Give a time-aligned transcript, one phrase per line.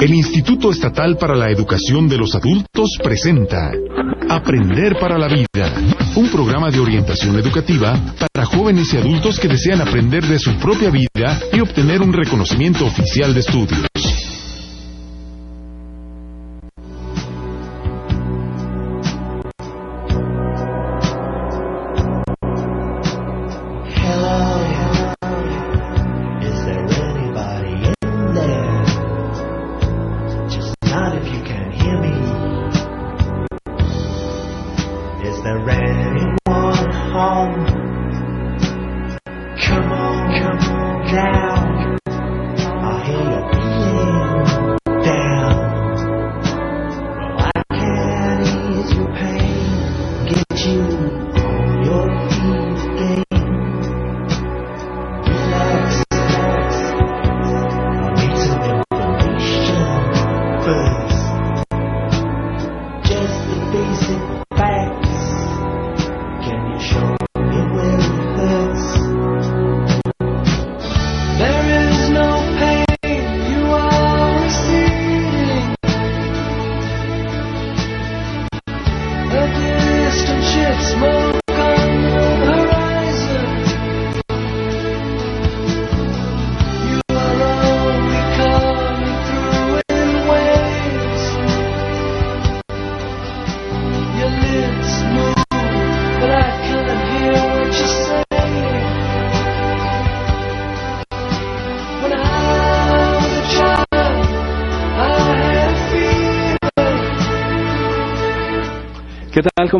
[0.00, 3.72] El Instituto Estatal para la Educación de los Adultos presenta
[4.28, 5.72] Aprender para la Vida,
[6.14, 10.90] un programa de orientación educativa para jóvenes y adultos que desean aprender de su propia
[10.90, 14.07] vida y obtener un reconocimiento oficial de estudios.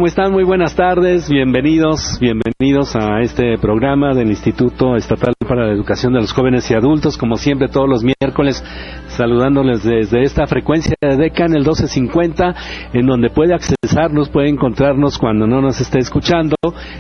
[0.09, 0.33] Están?
[0.33, 6.21] Muy buenas tardes, bienvenidos, bienvenidos a este programa del Instituto Estatal para la Educación de
[6.21, 8.65] los Jóvenes y Adultos, como siempre todos los miércoles,
[9.19, 12.55] saludándoles desde esta frecuencia de DECA en el 1250,
[12.93, 16.55] en donde puede accesarnos, puede encontrarnos cuando no nos esté escuchando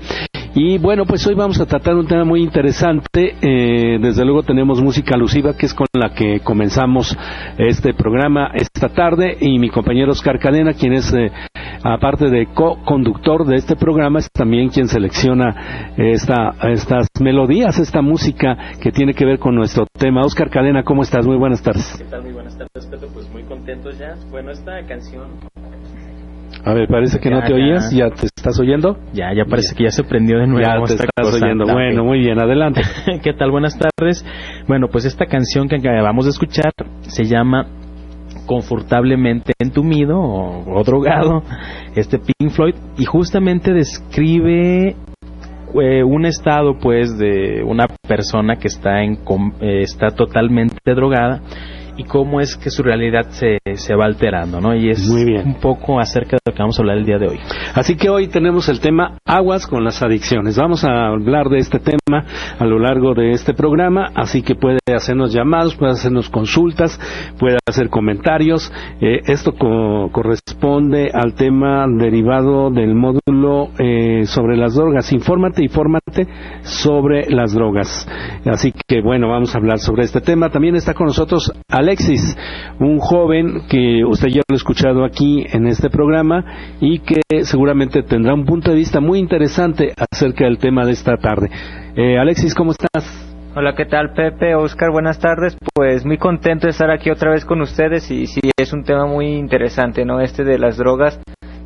[0.56, 3.34] Y bueno, pues hoy vamos a tratar un tema muy interesante.
[3.42, 7.16] Eh, desde luego tenemos música alusiva, que es con la que comenzamos
[7.58, 9.36] este programa esta tarde.
[9.40, 11.32] Y mi compañero Oscar Cadena, quien es, eh,
[11.82, 18.56] aparte de co-conductor de este programa, es también quien selecciona esta, estas melodías, esta música
[18.80, 20.20] que tiene que ver con nuestro tema.
[20.20, 21.26] Oscar Cadena, ¿cómo estás?
[21.26, 21.96] Muy buenas tardes.
[21.98, 22.22] ¿Qué tal?
[22.22, 23.08] Muy buenas tardes, Pedro.
[23.12, 24.14] Pues muy contentos ya.
[24.30, 25.30] Bueno, esta canción
[26.62, 28.98] a ver, parece que no te oías, ya te estás oyendo.
[29.12, 30.62] Ya, ya parece que ya se prendió de nuevo.
[30.62, 31.64] Ya te estás oyendo.
[31.66, 32.82] Bueno, muy bien, adelante.
[33.22, 33.50] ¿Qué tal?
[33.50, 34.24] Buenas tardes.
[34.68, 36.72] Bueno, pues esta canción que acabamos de escuchar
[37.02, 37.66] se llama
[38.46, 41.42] confortablemente entumido o, o drogado,
[41.96, 44.96] este Pink Floyd, y justamente describe
[45.80, 49.18] eh, un estado pues de una persona que está en
[49.60, 51.40] eh, está totalmente drogada
[51.96, 54.74] y cómo es que su realidad se, se va alterando, ¿no?
[54.74, 57.38] Y es un poco acerca de lo que vamos a hablar el día de hoy.
[57.74, 60.56] Así que hoy tenemos el tema aguas con las adicciones.
[60.56, 62.24] Vamos a hablar de este tema
[62.56, 67.00] a lo largo de este programa, así que puede hacernos llamados, puede hacernos consultas,
[67.36, 68.72] puede hacer comentarios.
[69.00, 69.54] Eh, esto
[70.12, 75.12] corresponde al tema derivado del módulo eh, sobre las drogas.
[75.12, 76.28] Infórmate, infórmate
[76.62, 78.06] sobre las drogas.
[78.46, 80.48] Así que bueno, vamos a hablar sobre este tema.
[80.50, 82.36] También está con nosotros Alexis,
[82.78, 86.44] un joven que usted ya lo ha escuchado aquí en este programa
[86.80, 87.63] y que seguramente
[88.06, 91.50] tendrá un punto de vista muy interesante acerca del tema de esta tarde.
[91.96, 93.04] Eh, Alexis, ¿cómo estás?
[93.56, 94.54] Hola, ¿qué tal Pepe?
[94.54, 95.56] Oscar, buenas tardes.
[95.74, 99.06] Pues muy contento de estar aquí otra vez con ustedes y sí, es un tema
[99.06, 100.20] muy interesante, ¿no?
[100.20, 101.20] Este de las drogas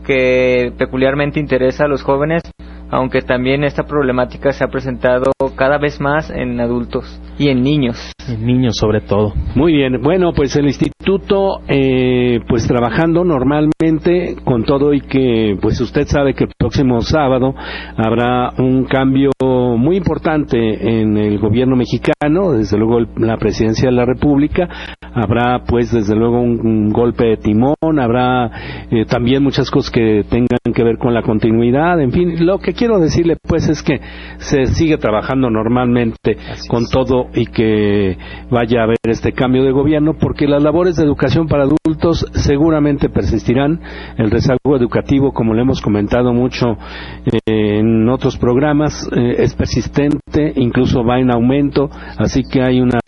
[0.06, 2.42] que peculiarmente interesa a los jóvenes,
[2.90, 8.12] aunque también esta problemática se ha presentado cada vez más en adultos y en niños.
[8.28, 9.32] En niños sobre todo.
[9.54, 15.80] Muy bien, bueno, pues el instituto, eh, pues trabajando normalmente con todo y que, pues
[15.80, 17.54] usted sabe que el próximo sábado
[17.96, 20.58] habrá un cambio muy importante
[21.00, 24.68] en el gobierno mexicano, desde luego la presidencia de la República,
[25.14, 30.58] habrá pues desde luego un, golpe de timón, habrá eh, también muchas cosas que tengan
[30.74, 34.00] que ver con la continuidad, en fin, lo que quiero decirle pues es que
[34.38, 36.36] se sigue trabajando normalmente
[36.68, 38.16] con todo y que
[38.50, 43.08] vaya a haber este cambio de gobierno porque las labores de educación para adultos seguramente
[43.08, 43.80] persistirán,
[44.16, 46.76] el rezago educativo como le hemos comentado mucho
[47.24, 53.00] eh, en otros programas eh, es persistente, incluso va en aumento, así que hay una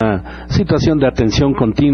[0.49, 1.90] situación de atención continua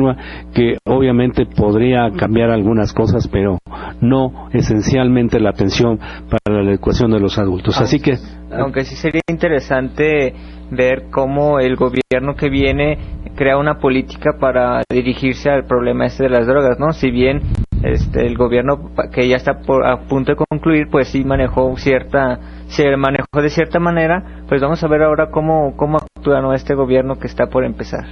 [0.54, 3.60] que obviamente podría cambiar algunas cosas, pero
[4.02, 7.80] no esencialmente la atención para la educación de los adultos.
[7.80, 8.18] Así que
[8.52, 10.34] aunque sí sería interesante
[10.72, 12.98] ver cómo el gobierno que viene
[13.36, 16.92] crea una política para dirigirse al problema este de las drogas, ¿no?
[16.92, 17.42] Si bien
[17.84, 22.40] este el gobierno que ya está por, a punto de concluir, pues sí manejó cierta
[22.68, 26.54] se manejó de cierta manera, pues vamos a ver ahora cómo cómo actúa ¿no?
[26.54, 28.06] este gobierno que está por empezar.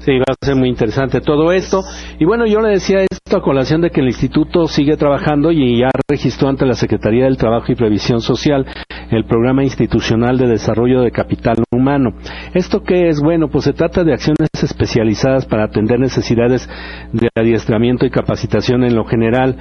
[0.00, 1.82] Sí, va a ser muy interesante todo esto.
[2.18, 5.78] Y bueno, yo le decía esto a colación de que el instituto sigue trabajando y
[5.78, 8.66] ya registró ante la Secretaría del Trabajo y Previsión Social
[9.10, 12.12] el Programa Institucional de Desarrollo de Capital Humano.
[12.52, 13.20] ¿Esto qué es?
[13.20, 16.68] Bueno, pues se trata de acciones especializadas para atender necesidades
[17.12, 19.56] de adiestramiento y capacitación en lo general.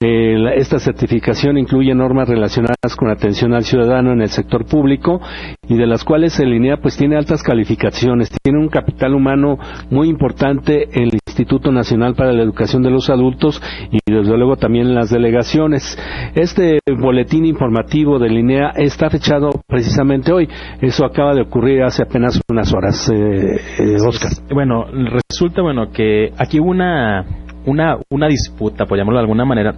[0.00, 5.20] Eh, esta certificación incluye normas relacionadas con atención al ciudadano en el sector público
[5.66, 9.58] y de las cuales el INEA pues tiene altas calificaciones, tiene un capital humano
[9.90, 13.60] muy importante en Instituto Nacional para la Educación de los Adultos
[13.90, 15.98] y desde luego también las delegaciones.
[16.36, 20.48] Este boletín informativo de INEA está fechado precisamente hoy.
[20.80, 24.30] Eso acaba de ocurrir hace apenas unas horas, eh, eh, Oscar.
[24.52, 24.84] Bueno,
[25.28, 27.24] resulta bueno que aquí hubo una,
[27.66, 29.74] una, una disputa, por de alguna manera,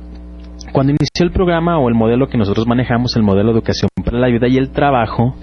[0.73, 4.19] cuando inició el programa o el modelo que nosotros manejamos, el modelo de educación para
[4.19, 5.35] la vida y el trabajo,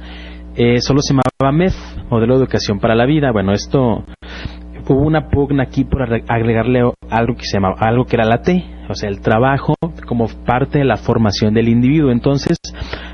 [0.55, 1.73] eh, solo se llamaba MED,
[2.11, 3.31] modelo de educación para la vida.
[3.31, 4.05] Bueno, esto
[4.87, 8.63] hubo una pugna aquí por agregarle algo que se llamaba, algo que era la T,
[8.89, 9.75] o sea, el trabajo
[10.07, 12.11] como parte de la formación del individuo.
[12.11, 12.57] Entonces,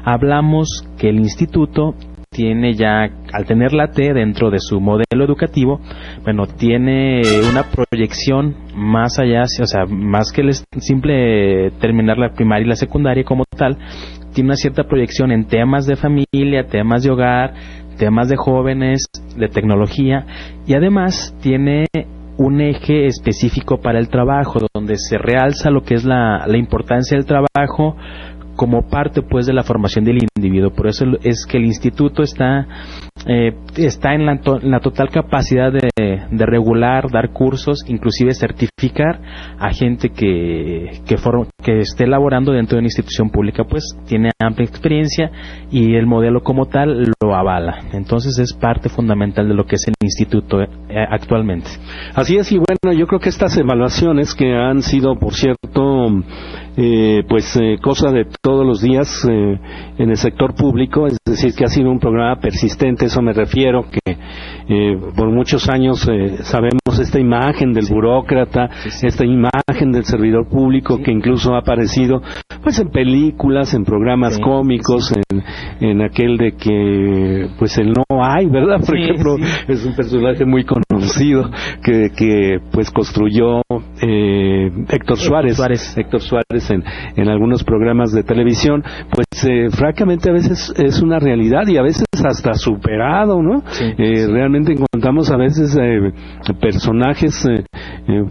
[0.04, 1.96] hablamos que el instituto
[2.32, 5.82] tiene ya, al tener la T dentro de su modelo educativo,
[6.24, 12.66] bueno, tiene una proyección más allá, o sea, más que el simple terminar la primaria
[12.66, 13.78] y la secundaria como tal,
[14.34, 17.54] tiene una cierta proyección en temas de familia, temas de hogar,
[18.00, 19.04] temas de jóvenes,
[19.38, 20.26] de tecnología
[20.66, 21.86] y además tiene
[22.38, 27.18] un eje específico para el trabajo donde se realza lo que es la, la importancia
[27.18, 27.98] del trabajo
[28.60, 30.72] como parte pues de la formación del individuo.
[30.72, 32.68] Por eso es que el instituto está,
[33.26, 39.22] eh, está en la, total capacidad de, regular, dar cursos, inclusive certificar
[39.58, 41.16] a gente que, que,
[41.64, 45.32] que esté laborando dentro de una institución pública, pues tiene amplia experiencia
[45.72, 47.86] y el modelo como tal lo avala.
[47.94, 50.68] Entonces es parte fundamental de lo que es el instituto eh,
[51.10, 51.70] actualmente.
[52.14, 56.10] Así es, y bueno, yo creo que estas evaluaciones que han sido, por cierto,
[56.82, 59.60] eh, pues eh, cosa de todos los días eh,
[59.98, 63.84] en el sector público, es decir, que ha sido un programa persistente, eso me refiero,
[63.92, 64.18] que
[65.16, 66.08] por muchos años
[66.42, 68.70] sabemos esta imagen del burócrata,
[69.02, 72.22] esta imagen del servidor público que incluso ha aparecido
[72.62, 75.44] pues en películas, en programas cómicos, en,
[75.80, 78.86] en, aquel de que pues el no hay, ¿verdad?
[78.86, 81.50] Por ejemplo, es un personaje muy conocido
[81.82, 83.62] que, que pues construyó
[84.02, 85.98] Héctor Suárez, Suárez.
[85.98, 91.68] Héctor Suárez en, algunos programas de televisión, pues eh, francamente a veces es una realidad
[91.68, 91.82] y a
[92.20, 93.64] veces hasta superado, ¿no?
[93.80, 96.12] Eh, realmente encontramos a veces eh,
[96.60, 97.46] personajes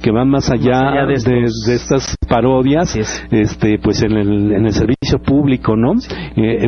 [0.00, 2.96] que van más allá, de, estas parodias,
[3.30, 5.92] este, pues en el, en el servicio público, ¿no?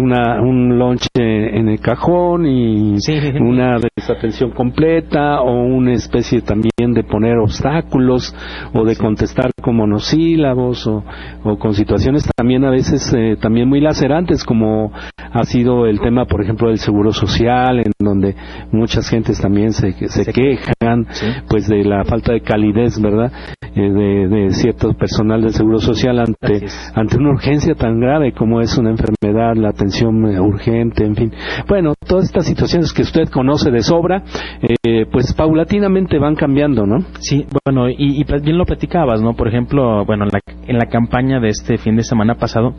[0.01, 2.97] una, un lunch en el cajón y
[3.41, 8.35] una desatención completa o una especie también de poner obstáculos
[8.73, 11.05] o de contestar con monosílabos o,
[11.45, 16.25] o con situaciones también a veces eh, también muy lacerantes como ha sido el tema
[16.25, 18.35] por ejemplo del seguro social en donde
[18.73, 21.07] muchas gentes también se, se, quejan quejan
[21.49, 23.33] pues de la falta de calidez, ¿verdad?
[23.75, 28.61] Eh, de, de, cierto personal del Seguro Social ante, ante una urgencia tan grave como
[28.61, 31.33] es una enfermedad, la atención urgente, en fin.
[31.69, 34.25] Bueno, todas estas situaciones que usted conoce de sobra,
[34.61, 36.99] eh, pues paulatinamente van cambiando, ¿no?
[37.21, 39.35] Sí, bueno, y, y, bien lo platicabas, ¿no?
[39.35, 42.75] Por ejemplo, bueno, en la, en la campaña de este fin de semana pasado,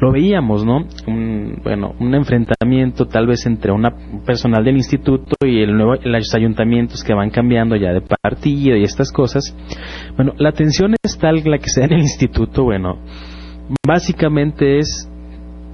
[0.00, 0.86] lo veíamos, ¿no?
[1.06, 3.90] Un, bueno, un enfrentamiento tal vez entre una
[4.24, 8.82] personal del instituto y el nuevo, los ayuntamientos que van cambiando ya de partido y
[8.82, 9.56] estas cosas.
[10.16, 12.98] Bueno, la atención es tal la que se da en el instituto, bueno,
[13.86, 15.10] básicamente es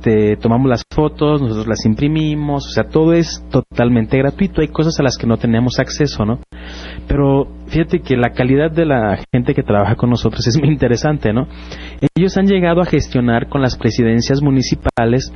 [0.01, 4.99] te tomamos las fotos, nosotros las imprimimos, o sea, todo es totalmente gratuito, hay cosas
[4.99, 6.41] a las que no tenemos acceso, ¿no?
[7.07, 11.33] Pero fíjate que la calidad de la gente que trabaja con nosotros es muy interesante,
[11.33, 11.47] ¿no?
[12.17, 15.33] Ellos han llegado a gestionar con las presidencias municipales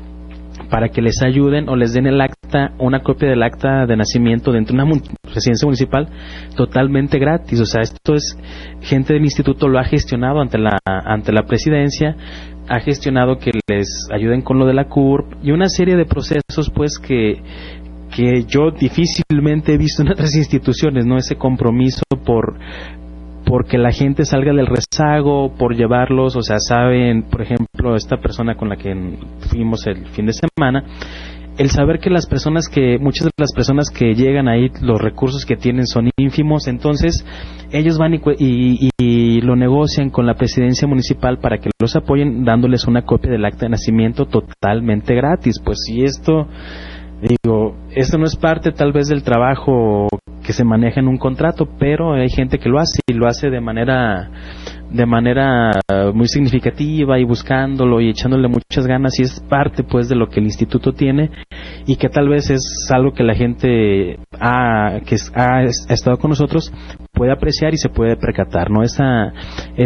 [0.71, 4.53] para que les ayuden o les den el acta, una copia del acta de nacimiento
[4.53, 5.01] dentro de una
[5.33, 6.09] residencia municipal
[6.57, 7.61] totalmente gratis.
[7.61, 8.39] O sea, esto es
[8.81, 12.17] gente del instituto lo ha gestionado ante la ante la presidencia,
[12.69, 16.71] ha gestionado que les ayuden con lo de la CURP y una serie de procesos
[16.75, 17.43] pues que
[18.15, 21.19] que yo difícilmente he visto en otras instituciones, ¿no?
[21.19, 22.57] Ese compromiso por
[23.45, 28.55] porque la gente salga del rezago, por llevarlos, o sea, saben, por ejemplo, esta persona
[28.57, 28.95] con la que
[29.51, 30.83] fuimos el fin de semana,
[31.57, 35.45] el saber que las personas que, muchas de las personas que llegan ahí, los recursos
[35.45, 37.25] que tienen son ínfimos, entonces
[37.71, 38.21] ellos van y,
[38.99, 43.45] y, lo negocian con la presidencia municipal para que los apoyen dándoles una copia del
[43.45, 45.61] acta de nacimiento totalmente gratis.
[45.65, 46.49] Pues si esto,
[47.21, 50.09] digo, esto no es parte tal vez del trabajo
[50.45, 53.51] que se maneja en un contrato, pero hay gente que lo hace y lo hace
[53.51, 54.31] de manera
[54.91, 55.73] de manera
[56.13, 60.41] muy significativa y buscándolo y echándole muchas ganas y es parte pues de lo que
[60.41, 61.31] el instituto tiene
[61.87, 62.63] y que tal vez es
[62.93, 66.73] algo que la gente ha, que ha, estado con nosotros
[67.15, 68.83] puede apreciar y se puede percatar, ¿no?
[68.83, 69.33] Esa,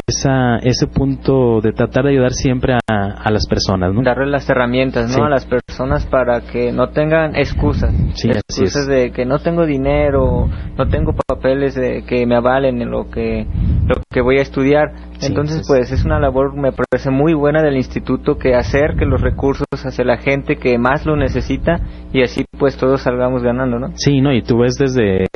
[0.06, 4.02] esa, ese punto de tratar de ayudar siempre a, a las personas, ¿no?
[4.02, 5.24] Darle las herramientas, ¿no?
[5.24, 7.94] A las personas para que no tengan excusas.
[8.24, 13.10] excusas de que no tengo dinero, no tengo papeles de que me avalen en lo
[13.10, 13.46] que,
[13.86, 14.92] lo que voy a estudiar.
[15.20, 19.66] Entonces, pues es una labor, me parece muy buena del instituto que acerque los recursos
[19.72, 21.80] hacia la gente que más lo necesita
[22.12, 23.88] y así pues todos salgamos ganando, ¿no?
[23.96, 24.32] Sí, ¿no?
[24.32, 25.26] Y tú ves desde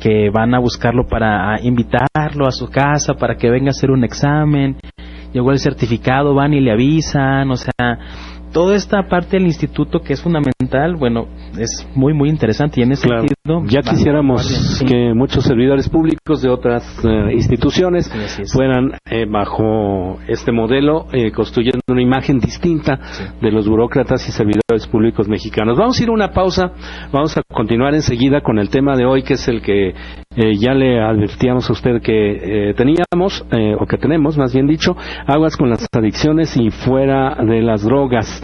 [0.00, 4.04] que van a buscarlo para invitarlo a su casa para que venga a hacer un
[4.04, 4.76] examen,
[5.32, 7.98] llegó el certificado, van y le avisan, o sea,
[8.52, 11.26] toda esta parte del instituto que es fundamental, bueno,
[11.58, 13.38] es muy, muy interesante y en ese sentido...
[13.66, 18.10] Ya quisiéramos que muchos servidores públicos de otras eh, instituciones
[18.52, 22.98] fueran eh, bajo este modelo eh, construyendo una imagen distinta
[23.40, 25.78] de los burócratas y servidores públicos mexicanos.
[25.78, 26.72] Vamos a ir a una pausa,
[27.10, 29.94] vamos a continuar enseguida con el tema de hoy que es el que
[30.36, 33.44] ya le advertíamos a usted que teníamos,
[33.80, 34.94] o que tenemos más bien dicho,
[35.26, 38.37] aguas con las adicciones y fuera de las drogas.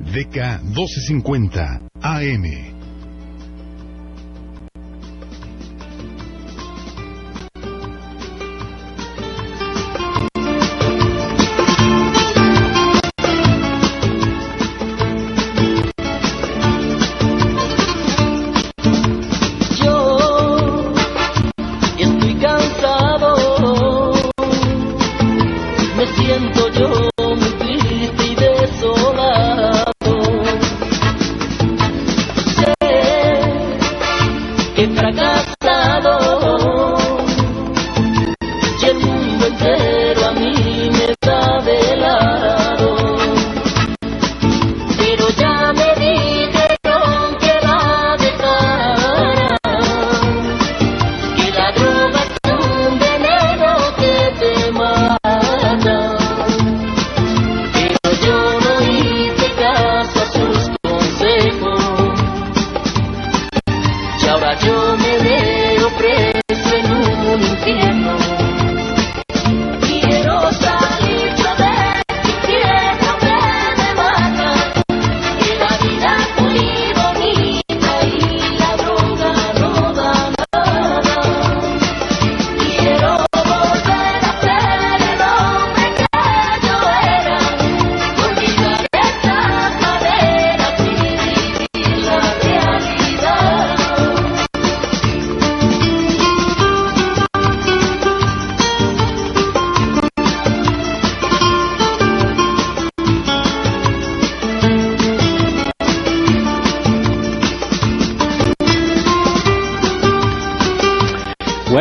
[0.00, 2.75] DK 1250 AM.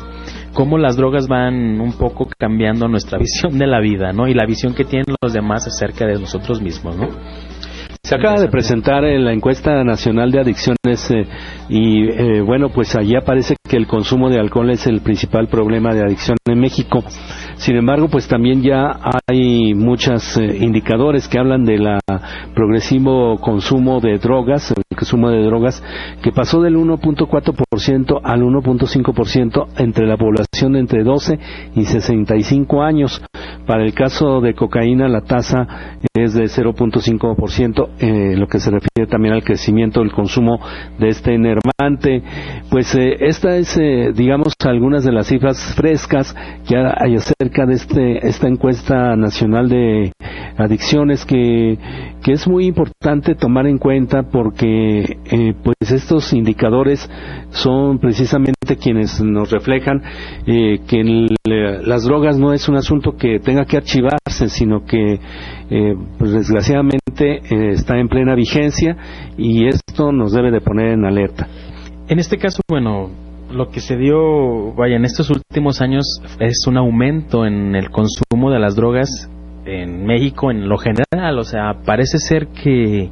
[0.52, 4.28] cómo las drogas van un poco cambiando nuestra visión de la vida, ¿no?
[4.28, 7.08] Y la visión que tienen los demás acerca de nosotros mismos, ¿no?
[8.04, 11.24] Se acaba de presentar en la encuesta nacional de adicciones eh,
[11.68, 15.94] y eh, bueno, pues allí aparece que el consumo de alcohol es el principal problema
[15.94, 17.02] de adicción en México.
[17.62, 18.98] Sin embargo, pues también ya
[19.28, 22.00] hay muchos indicadores que hablan de la
[22.56, 25.80] progresivo consumo de drogas, el consumo de drogas
[26.24, 31.38] que pasó del 1.4% al 1.5% entre la población de entre 12
[31.76, 33.22] y 65 años.
[33.64, 39.08] Para el caso de cocaína la tasa es de 0.5%, eh, lo que se refiere
[39.08, 40.58] también al crecimiento del consumo
[40.98, 42.22] de este enervante.
[42.70, 46.34] Pues eh, esta es, eh, digamos, algunas de las cifras frescas
[46.66, 50.12] que hay acerca de este, esta encuesta nacional de
[50.56, 51.78] adicciones que,
[52.22, 57.08] que es muy importante tomar en cuenta porque eh, pues estos indicadores
[57.50, 60.02] son precisamente quienes nos reflejan
[60.46, 61.28] eh, que el-
[61.84, 65.20] las drogas no es un asunto que tenga que archivarse, sino que
[65.70, 68.96] eh, pues desgraciadamente eh, está en plena vigencia
[69.36, 71.46] y esto nos debe de poner en alerta.
[72.08, 73.10] En este caso, bueno,
[73.52, 76.04] lo que se dio, vaya, en estos últimos años
[76.38, 79.30] es un aumento en el consumo de las drogas
[79.64, 83.10] en México en lo general, o sea, parece ser que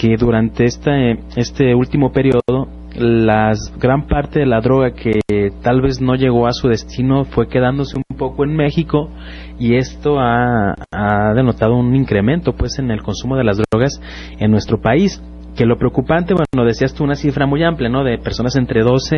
[0.00, 5.20] que durante este este último periodo las gran parte de la droga que
[5.62, 9.10] tal vez no llegó a su destino fue quedándose un poco en México
[9.58, 14.00] y esto ha, ha denotado un incremento pues en el consumo de las drogas
[14.38, 15.22] en nuestro país
[15.56, 19.16] que lo preocupante bueno decías tú una cifra muy amplia no de personas entre 12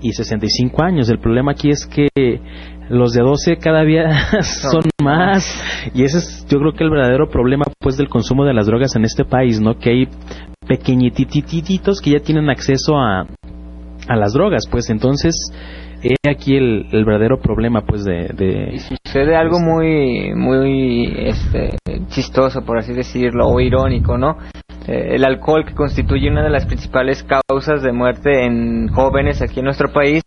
[0.00, 1.08] y 65 años.
[1.10, 2.08] El problema aquí es que
[2.88, 4.08] los de 12 cada día
[4.42, 5.44] son más.
[5.94, 8.96] y ese es yo creo que el verdadero problema pues del consumo de las drogas
[8.96, 10.08] en este país no que hay
[10.66, 13.26] pequeñitititos que ya tienen acceso a
[14.08, 14.88] a las drogas pues.
[14.90, 15.34] Entonces
[16.02, 21.76] he aquí el, el verdadero problema pues de, de sucede algo muy muy este
[22.08, 24.36] chistoso por así decirlo o irónico no
[24.88, 29.58] Eh, el alcohol que constituye una de las principales causas de muerte en jóvenes aquí
[29.58, 30.22] en nuestro país.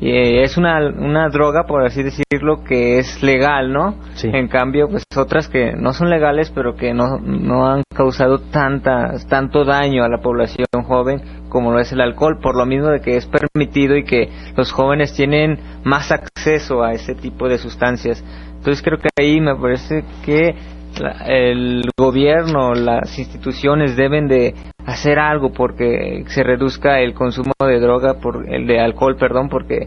[0.00, 4.88] Y eh, es una una droga por así decirlo que es legal no en cambio
[4.88, 10.02] pues otras que no son legales pero que no no han causado tanta tanto daño
[10.02, 13.26] a la población joven como lo es el alcohol por lo mismo de que es
[13.26, 18.24] permitido y que los jóvenes tienen más acceso a ese tipo de sustancias.
[18.56, 20.54] Entonces creo que ahí me parece que
[20.98, 24.54] la- el gobierno, las instituciones deben de
[24.86, 29.86] hacer algo porque se reduzca el consumo de droga por el de alcohol, perdón, porque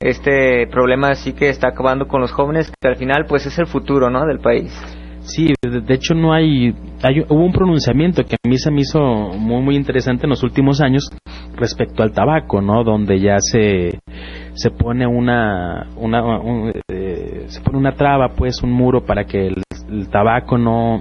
[0.00, 3.66] este problema sí que está acabando con los jóvenes que al final pues es el
[3.66, 4.24] futuro, ¿no?
[4.26, 4.72] del país.
[5.22, 8.98] Sí, de, hecho no hay, hay hubo un pronunciamiento que a mí se me hizo
[8.98, 11.06] muy muy interesante en los últimos años
[11.56, 12.82] respecto al tabaco, ¿no?
[12.84, 13.98] Donde ya se
[14.54, 19.48] se pone una una un- eh, se pone una traba, pues un muro para que
[19.48, 21.00] el, el tabaco no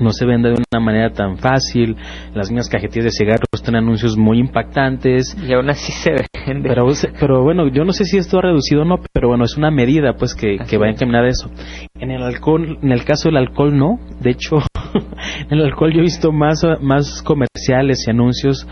[0.00, 1.96] no se venda de una manera tan fácil.
[2.34, 5.36] Las mismas cajetillas de cigarros tienen anuncios muy impactantes.
[5.46, 6.10] Y aún así se
[6.46, 6.68] vende.
[6.68, 6.86] Pero,
[7.18, 9.70] pero bueno, yo no sé si esto ha reducido o no, pero bueno, es una
[9.70, 11.50] medida pues que, que va a encaminar eso.
[11.94, 14.00] En el alcohol, en el caso del alcohol no.
[14.20, 14.56] De hecho,
[15.50, 18.66] en el alcohol yo he visto más, más comerciales y anuncios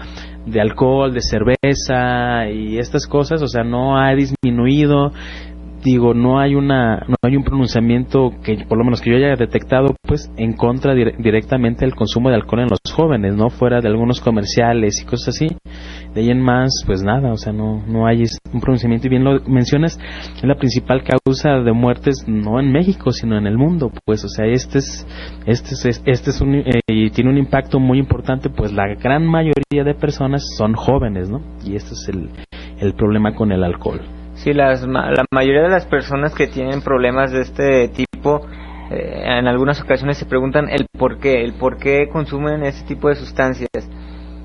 [0.47, 5.13] de alcohol, de cerveza y estas cosas, o sea, no ha disminuido.
[5.85, 9.37] Digo, no hay una, no hay un pronunciamiento que, por lo menos que yo haya
[9.37, 13.49] detectado, pues, en contra dire- directamente del consumo de alcohol en los jóvenes, ¿no?
[13.49, 15.47] Fuera de algunos comerciales y cosas así.
[16.15, 19.07] De ahí en más, pues nada, o sea, no, no hay un pronunciamiento.
[19.07, 19.99] Y bien lo mencionas,
[20.37, 24.29] es la principal causa de muertes no en México, sino en el mundo, pues, o
[24.29, 25.07] sea, este es,
[25.47, 29.25] este es, este es un, eh, y tiene un impacto muy importante, pues la gran
[29.27, 31.41] mayoría de personas son jóvenes, ¿no?
[31.65, 32.31] Y este es el,
[32.81, 34.01] el problema con el alcohol.
[34.43, 38.47] Sí, las, la mayoría de las personas que tienen problemas de este tipo,
[38.91, 43.09] eh, en algunas ocasiones se preguntan el por qué, el por qué consumen ese tipo
[43.09, 43.69] de sustancias.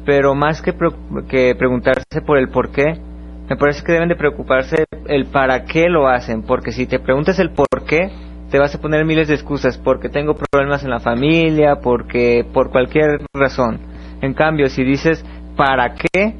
[0.06, 0.89] Pero más que, pre-
[1.29, 2.97] que preguntarse por el por qué,
[3.47, 7.38] me parece que deben de preocuparse el para qué lo hacen, porque si te preguntas
[7.39, 8.10] el por qué,
[8.49, 12.71] te vas a poner miles de excusas, porque tengo problemas en la familia, porque por
[12.71, 13.79] cualquier razón.
[14.21, 15.23] En cambio, si dices
[15.56, 16.36] para qué,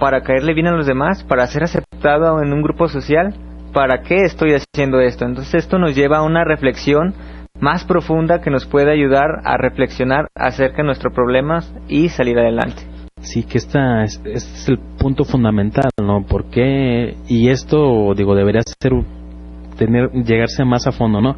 [0.00, 3.34] para caerle bien a los demás, para ser aceptado en un grupo social,
[3.72, 5.26] ¿para qué estoy haciendo esto?
[5.26, 7.14] Entonces esto nos lleva a una reflexión
[7.60, 12.82] más profunda que nos puede ayudar a reflexionar acerca de nuestros problemas y salir adelante.
[13.20, 16.24] Sí, que esta es, este es el punto fundamental, ¿no?
[16.26, 17.16] ¿Por qué?
[17.28, 18.92] Y esto, digo, debería ser
[19.76, 21.36] tener llegarse más a fondo, ¿no?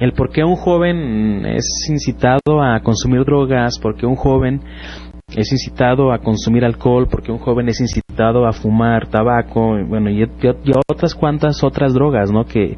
[0.00, 4.60] El por qué un joven es incitado a consumir drogas, por qué un joven
[5.36, 10.22] es incitado a consumir alcohol, porque un joven es incitado a fumar tabaco, bueno, y,
[10.22, 12.44] y- y otras cuantas otras drogas, ¿no?
[12.44, 12.76] Que,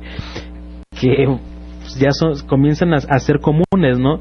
[1.00, 1.26] que
[1.98, 4.18] ya son, comienzan a, ser comunes, ¿no?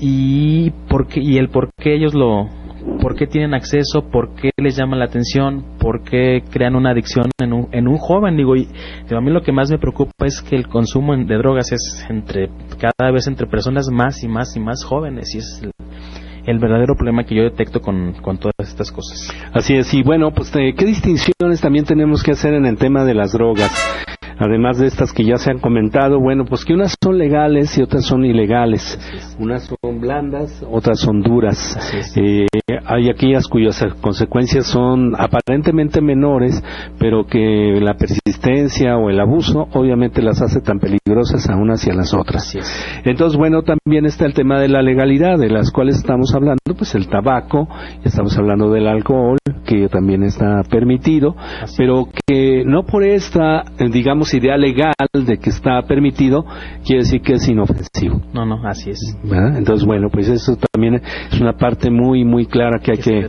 [0.00, 2.48] Y, por qué- y el por qué ellos lo,
[3.02, 7.26] por qué tienen acceso, por qué les llama la atención, por qué crean una adicción
[7.40, 8.66] en un, en un joven, digo, y
[9.06, 12.06] digo, a mí lo que más me preocupa es que el consumo de drogas es
[12.08, 15.62] entre, cada vez entre personas más y más y más jóvenes, y es
[16.46, 19.32] el, verdadero problema que yo detecto con, con todas estas cosas.
[19.52, 23.04] Así es, y bueno, pues eh, qué distinciones también tenemos que hacer en el tema
[23.04, 23.70] de las drogas.
[24.40, 27.82] Además de estas que ya se han comentado, bueno, pues que unas son legales y
[27.82, 28.98] otras son ilegales.
[29.38, 31.78] Unas son blandas, otras son duras.
[32.16, 32.46] Eh,
[32.86, 36.62] hay aquellas cuyas consecuencias son aparentemente menores,
[36.98, 41.90] pero que la persistencia o el abuso obviamente las hace tan peligrosas a unas y
[41.90, 42.56] a las otras.
[43.04, 46.94] Entonces, bueno, también está el tema de la legalidad, de las cuales estamos hablando, pues
[46.94, 47.68] el tabaco,
[48.04, 51.36] estamos hablando del alcohol, que también está permitido,
[51.76, 53.88] pero que no por esta, eh,
[54.30, 56.44] digamos, idea legal de que está permitido,
[56.84, 58.20] quiere decir que es inofensivo.
[58.32, 58.98] No, no, así es.
[59.24, 59.56] ¿verdad?
[59.58, 63.28] Entonces, bueno, pues eso también es una parte muy, muy clara que hay Que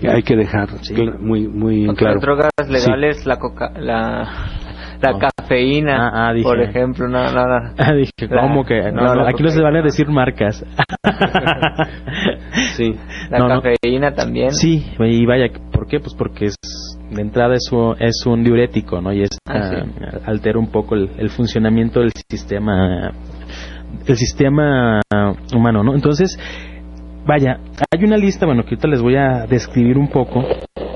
[0.00, 2.20] que, hay que dejar cl- muy, muy Otras claro.
[2.20, 2.72] drogas Sí.
[2.72, 4.28] legales, la coca, la,
[5.00, 5.18] la No.
[5.18, 6.44] cafeína, Ah, ah, dije.
[6.48, 7.72] por ejemplo, no, no, no.
[7.78, 8.80] Ah, dije, La- ¿cómo que?
[8.92, 9.70] No, no, no, la aquí no se cocaína.
[9.78, 10.64] vale decir marcas.
[12.76, 12.94] sí.
[13.30, 13.60] La No, no.
[13.62, 14.52] cafeína también.
[14.52, 16.00] Sí, y vaya, ¿por qué?
[16.00, 16.56] Pues porque es,
[17.10, 19.12] de entrada es un, es un diurético, ¿no?
[19.12, 19.90] Y es, Ah, sí.
[20.02, 23.12] ah, altera un poco el, el funcionamiento del sistema,
[24.06, 25.00] el sistema
[25.54, 25.94] humano, ¿no?
[25.94, 26.38] Entonces,
[27.26, 27.58] vaya,
[27.90, 30.44] hay una lista, bueno, que ahorita les voy a describir un poco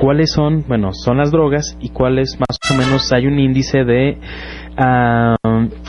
[0.00, 4.18] cuáles son, bueno, son las drogas y cuáles más o menos hay un índice de,
[4.76, 5.36] ah,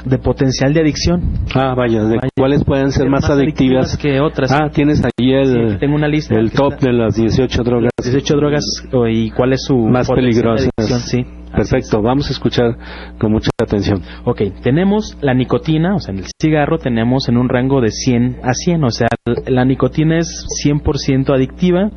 [0.05, 1.21] de potencial de adicción.
[1.55, 2.29] Ah, vaya, de Vaya.
[2.35, 3.97] cuáles pueden ser más adictivas.
[3.97, 4.51] que otras.
[4.51, 6.35] Ah, tienes ahí el, Sí, tengo una lista.
[6.35, 8.63] el top está- de las 18 drogas 18 drogas
[9.09, 10.57] y cuál es su más adicción,
[10.99, 11.25] sí.
[11.51, 12.75] Perfecto, vamos a escuchar
[13.17, 14.01] con mucha atención.
[14.25, 18.37] Ok, tenemos la nicotina, o sea, en el cigarro tenemos en un rango de 100
[18.43, 19.07] a 100, o sea,
[19.47, 21.89] la nicotina es 100% adictiva.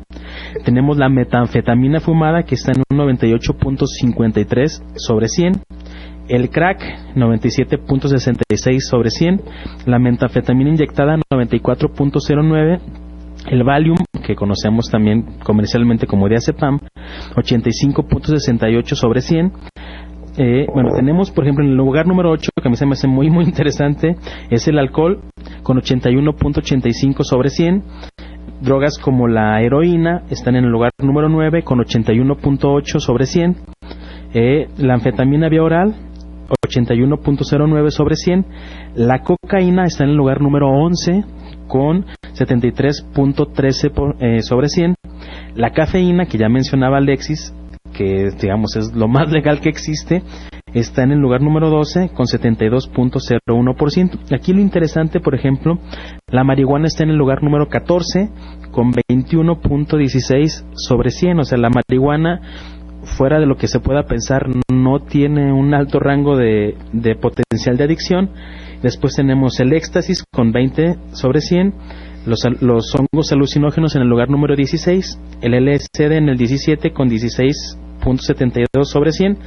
[0.63, 5.61] Tenemos la metanfetamina fumada que está en un 98.53 sobre 100.
[6.31, 6.79] El crack
[7.13, 9.41] 97.66 sobre 100.
[9.85, 12.79] La metanfetamina inyectada 94.09.
[13.49, 16.79] El Valium, que conocemos también comercialmente como diazepam,
[17.35, 19.51] 85.68 sobre 100.
[20.37, 22.93] Eh, bueno, tenemos, por ejemplo, en el lugar número 8, que a mí se me
[22.93, 24.15] hace muy, muy interesante,
[24.49, 25.19] es el alcohol,
[25.63, 27.83] con 81.85 sobre 100.
[28.61, 33.57] Drogas como la heroína están en el lugar número 9, con 81.8 sobre 100.
[34.33, 35.93] Eh, la anfetamina vía oral,
[36.65, 38.45] 81.09 sobre 100.
[38.95, 41.23] La cocaína está en el lugar número 11,
[41.67, 44.95] con 73.13 por- eh, sobre 100.
[45.55, 47.53] La cafeína, que ya mencionaba Alexis,
[47.93, 50.23] que digamos es lo más legal que existe,
[50.73, 54.17] está en el lugar número 12 con 72.01%.
[54.33, 55.77] Aquí lo interesante, por ejemplo,
[56.27, 58.29] la marihuana está en el lugar número 14
[58.71, 62.39] con 21.16 sobre 100, o sea, la marihuana
[63.03, 67.77] fuera de lo que se pueda pensar no tiene un alto rango de, de potencial
[67.77, 68.29] de adicción.
[68.81, 71.73] Después tenemos el éxtasis con 20 sobre 100,
[72.25, 77.09] los, los hongos alucinógenos en el lugar número 16, el LSD en el 17 con
[77.09, 79.37] 16.72 sobre 100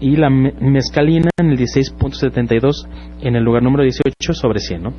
[0.00, 2.86] y la me- mescalina en el 16.72
[3.22, 4.92] en el lugar número 18 sobre 100, ¿no?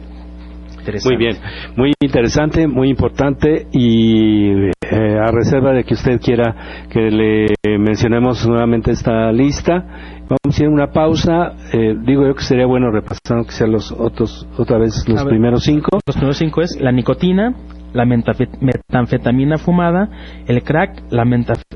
[1.05, 1.37] Muy bien,
[1.75, 7.47] muy interesante, muy importante y eh, a reserva de que usted quiera que le
[7.79, 9.73] mencionemos nuevamente esta lista,
[10.21, 11.53] vamos a hacer una pausa.
[11.73, 15.23] Eh, digo yo que sería bueno repasar que sean los otros otra vez los A
[15.23, 15.31] ver.
[15.31, 15.99] primeros cinco.
[16.05, 17.53] Los primeros cinco es la nicotina,
[17.93, 20.09] la metanfetamina fumada,
[20.47, 21.25] el crack, la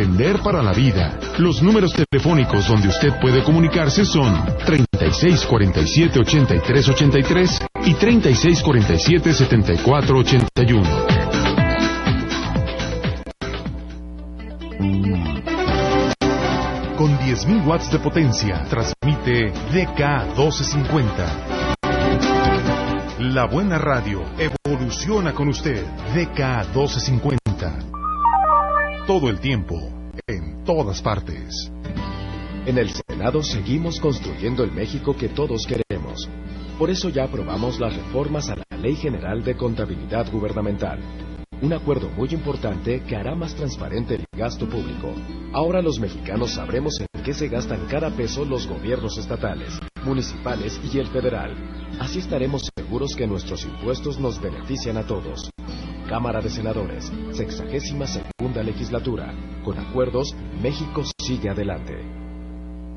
[0.05, 1.19] Aprender para la vida.
[1.39, 9.33] Los números telefónicos donde usted puede comunicarse son 36 47 83 83 y 36 47
[9.33, 10.83] 74 81.
[16.99, 21.77] Con 10.000 watts de potencia, transmite DK1250.
[23.21, 25.83] La buena radio evoluciona con usted.
[26.15, 27.95] DK1250.
[29.07, 29.94] Todo el tiempo,
[30.27, 31.71] en todas partes.
[32.67, 36.29] En el Senado seguimos construyendo el México que todos queremos.
[36.79, 40.99] Por eso ya aprobamos las reformas a la Ley General de Contabilidad Gubernamental.
[41.61, 45.15] Un acuerdo muy importante que hará más transparente el gasto público.
[45.53, 50.99] Ahora los mexicanos sabremos en qué se gastan cada peso los gobiernos estatales, municipales y
[50.99, 51.55] el federal.
[52.01, 55.51] Así estaremos seguros que nuestros impuestos nos benefician a todos.
[56.09, 59.33] Cámara de Senadores, sexagésima segunda legislatura.
[59.65, 61.95] Con acuerdos, México sigue adelante.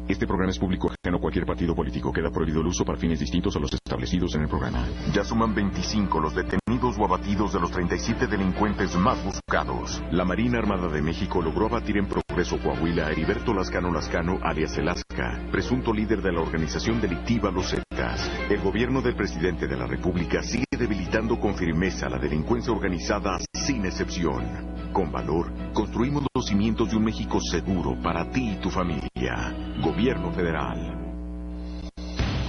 [0.10, 2.12] Este programa es público ajeno a cualquier partido político.
[2.12, 4.86] Queda prohibido el uso para fines distintos a los establecidos en el programa.
[5.14, 10.02] Ya suman 25 los detenidos o abatidos de los 37 delincuentes más buscados.
[10.12, 14.78] La Marina Armada de México logró abatir en Progreso Coahuila a Heriberto Lascano Lascano, alias
[14.78, 18.30] Elasca, presunto líder de la organización delictiva Los Zetas.
[18.50, 23.86] El gobierno del presidente de la República sigue debilitando con firmeza la delincuencia organizada sin
[23.86, 24.92] excepción.
[24.94, 29.52] Con valor, construimos los cimientos de un México seguro para ti y tu familia.
[29.82, 30.94] Gobierno Federal.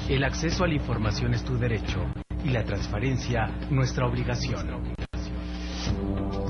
[0.07, 2.01] El acceso a la información es tu derecho
[2.49, 4.95] y la transparencia nuestra obligación.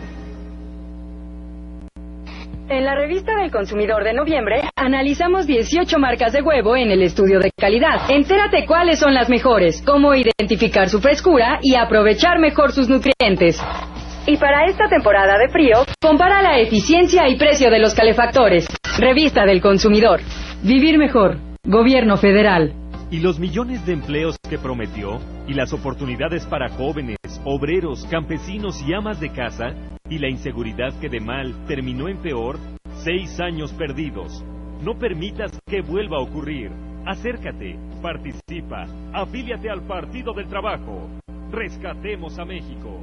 [2.69, 7.39] En la revista del consumidor de noviembre analizamos 18 marcas de huevo en el estudio
[7.39, 8.11] de calidad.
[8.11, 13.63] Entérate cuáles son las mejores, cómo identificar su frescura y aprovechar mejor sus nutrientes.
[14.27, 18.67] Y para esta temporada de frío, compara la eficiencia y precio de los calefactores.
[18.99, 20.21] Revista del consumidor.
[20.63, 21.37] Vivir mejor.
[21.65, 22.73] Gobierno federal.
[23.11, 25.21] ¿Y los millones de empleos que prometió?
[25.47, 29.75] ¿Y las oportunidades para jóvenes, obreros, campesinos y amas de casa?
[30.11, 32.59] ¿Y la inseguridad que de mal terminó en peor?
[33.03, 34.45] Seis años perdidos.
[34.83, 36.71] No permitas que vuelva a ocurrir.
[37.07, 41.09] Acércate, participa, afíliate al Partido del Trabajo.
[41.51, 43.01] Rescatemos a México.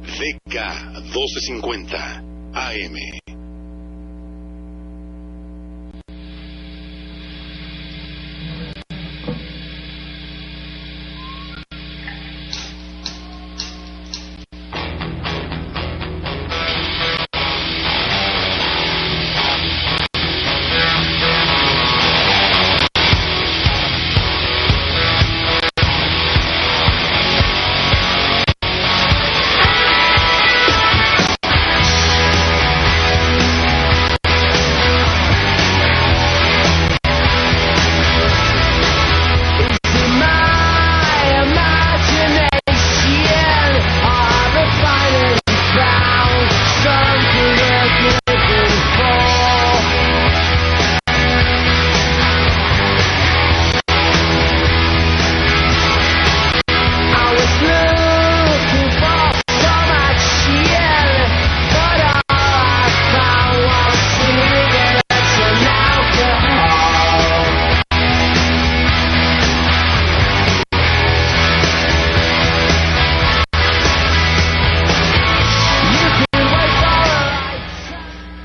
[0.00, 0.54] DK
[1.14, 2.18] 1250
[2.54, 3.31] AM.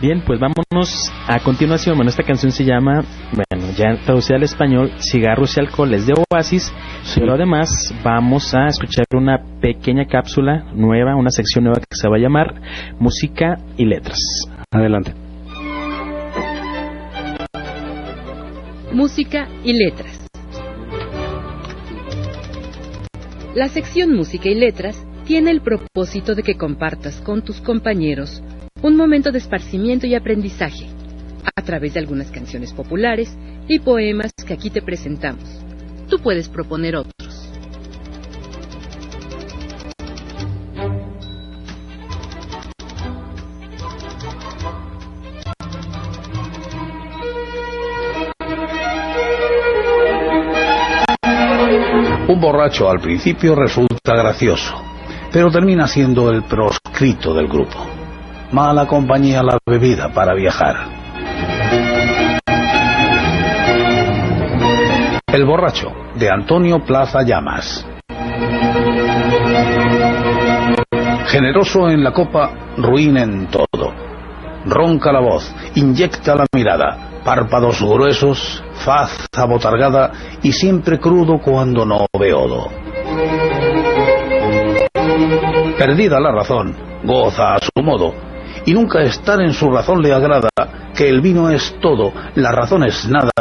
[0.08, 1.98] Bien, pues vámonos a continuación.
[1.98, 6.14] Bueno, esta canción se llama, bueno, ya traducida al español, Cigarros y Alcohol, es de
[6.32, 6.74] Oasis,
[7.14, 12.16] pero además vamos a escuchar una pequeña cápsula nueva, una sección nueva que se va
[12.16, 12.56] a llamar
[13.00, 14.18] Música y Letras.
[14.72, 15.14] Adelante.
[18.94, 20.26] Música y Letras.
[23.56, 28.42] La sección Música y Letras tiene el propósito de que compartas con tus compañeros
[28.82, 30.88] un momento de esparcimiento y aprendizaje
[31.56, 33.36] a través de algunas canciones populares
[33.68, 35.44] y poemas que aquí te presentamos.
[36.10, 37.14] Tú puedes proponer otros.
[52.30, 54.76] Un borracho al principio resulta gracioso,
[55.32, 57.87] pero termina siendo el proscrito del grupo.
[58.52, 60.76] Mala compañía la bebida para viajar.
[65.28, 67.86] El borracho, de Antonio Plaza Llamas.
[71.28, 73.94] Generoso en la copa, ruin en todo.
[74.66, 82.08] Ronca la voz, inyecta la mirada, párpados gruesos, faz abotargada y siempre crudo cuando no
[82.18, 82.70] beodo.
[85.78, 88.14] Perdida la razón, goza a su modo,
[88.68, 90.50] y nunca estar en su razón le agrada,
[90.94, 93.32] que el vino es todo, la razón es nada,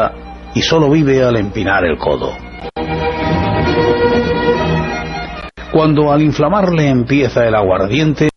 [0.55, 2.33] y solo vive al empinar el codo.
[5.73, 8.29] Cuando al inflamarle empieza el aguardiente,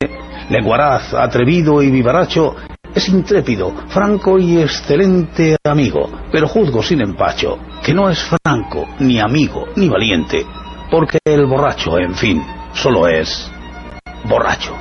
[0.50, 2.56] lenguaraz, atrevido y vivaracho,
[2.96, 9.20] es intrépido, franco y excelente amigo, pero juzgo sin empacho que no es franco, ni
[9.20, 10.44] amigo, ni valiente,
[10.90, 13.52] porque el borracho, en fin, solo es
[14.28, 14.74] borracho.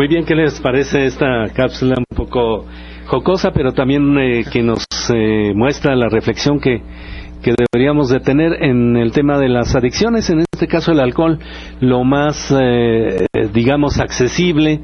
[0.00, 2.66] Muy bien, ¿qué les parece esta cápsula un poco
[3.06, 6.82] jocosa, pero también eh, que nos eh, muestra la reflexión que,
[7.42, 11.38] que deberíamos de tener en el tema de las adicciones, en este caso el alcohol,
[11.80, 14.80] lo más, eh, digamos, accesible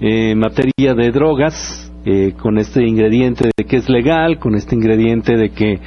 [0.00, 5.36] en materia de drogas, eh, con este ingrediente de que es legal, con este ingrediente
[5.36, 5.80] de que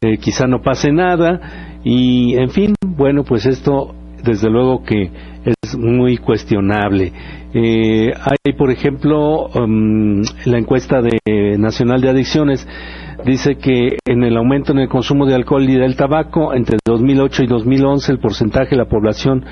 [0.00, 3.94] eh, quizá no pase nada, y en fin, bueno, pues esto
[4.24, 5.10] desde luego que
[5.44, 7.12] es muy cuestionable.
[7.54, 12.66] Eh, hay, por ejemplo, um, la encuesta de Nacional de Adicciones
[13.24, 17.42] dice que en el aumento en el consumo de alcohol y del tabaco entre 2008
[17.42, 19.44] y 2011 el porcentaje de la población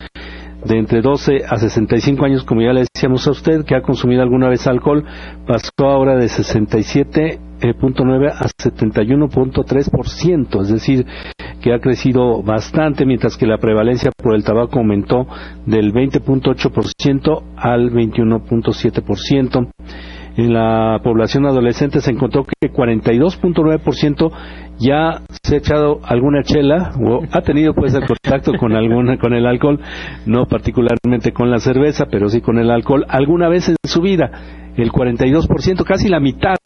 [0.67, 4.23] de entre 12 a 65 años, como ya le decíamos a usted, que ha consumido
[4.23, 5.05] alguna vez alcohol,
[5.47, 11.07] pasó ahora de 67.9 a 71.3%, es decir,
[11.61, 15.27] que ha crecido bastante, mientras que la prevalencia por el tabaco aumentó
[15.67, 19.71] del 20.8% al 21.7%.
[20.37, 24.30] En la población adolescente se encontró que 42.9%
[24.78, 29.32] ya se ha echado alguna chela o ha tenido pues el contacto con alguna con
[29.32, 29.80] el alcohol,
[30.26, 34.30] no particularmente con la cerveza, pero sí con el alcohol alguna vez en su vida.
[34.76, 36.57] El 42%, casi la mitad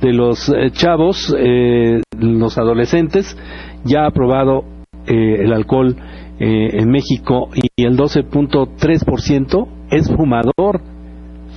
[0.00, 3.36] de los eh, chavos, eh, los adolescentes,
[3.84, 4.64] ya ha probado
[5.06, 5.96] eh, el alcohol
[6.38, 10.91] eh, en México y el 12.3% es fumador.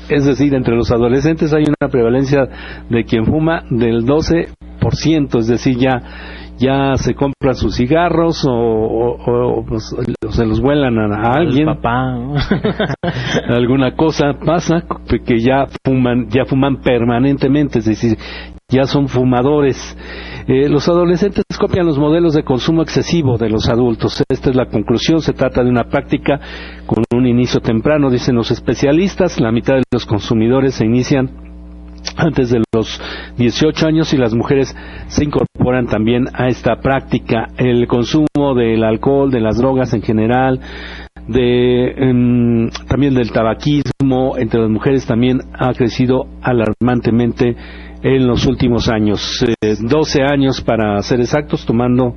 [0.09, 2.47] Es decir, entre los adolescentes hay una prevalencia
[2.89, 6.01] de quien fuma del 12%, es decir, ya
[6.57, 9.93] ya se compran sus cigarros o, o- o, pues,
[10.29, 11.65] se los vuelan a, alguien.
[13.49, 14.83] alguna cosa pasa
[15.25, 18.17] que ya fuman ya fuman permanentemente es decir
[18.71, 19.95] ya son fumadores
[20.47, 24.23] Eh, los adolescentes copian los modelos de consumo excesivo de los adultos.
[24.29, 25.21] Esta es la conclusión.
[25.21, 26.39] Se trata de una práctica
[26.85, 29.39] con un inicio temprano, dicen los especialistas.
[29.39, 31.31] La mitad de los consumidores se inician
[32.15, 33.01] antes de los
[33.37, 34.75] 18 años y las mujeres
[35.07, 37.47] se incorporan también a esta práctica.
[37.57, 40.59] El consumo del alcohol, de las drogas en general,
[41.27, 47.55] de em, también del tabaquismo entre las mujeres también ha crecido alarmantemente
[48.05, 49.43] en los últimos años.
[49.61, 52.13] Eh, 12 años para ser exactos, tomando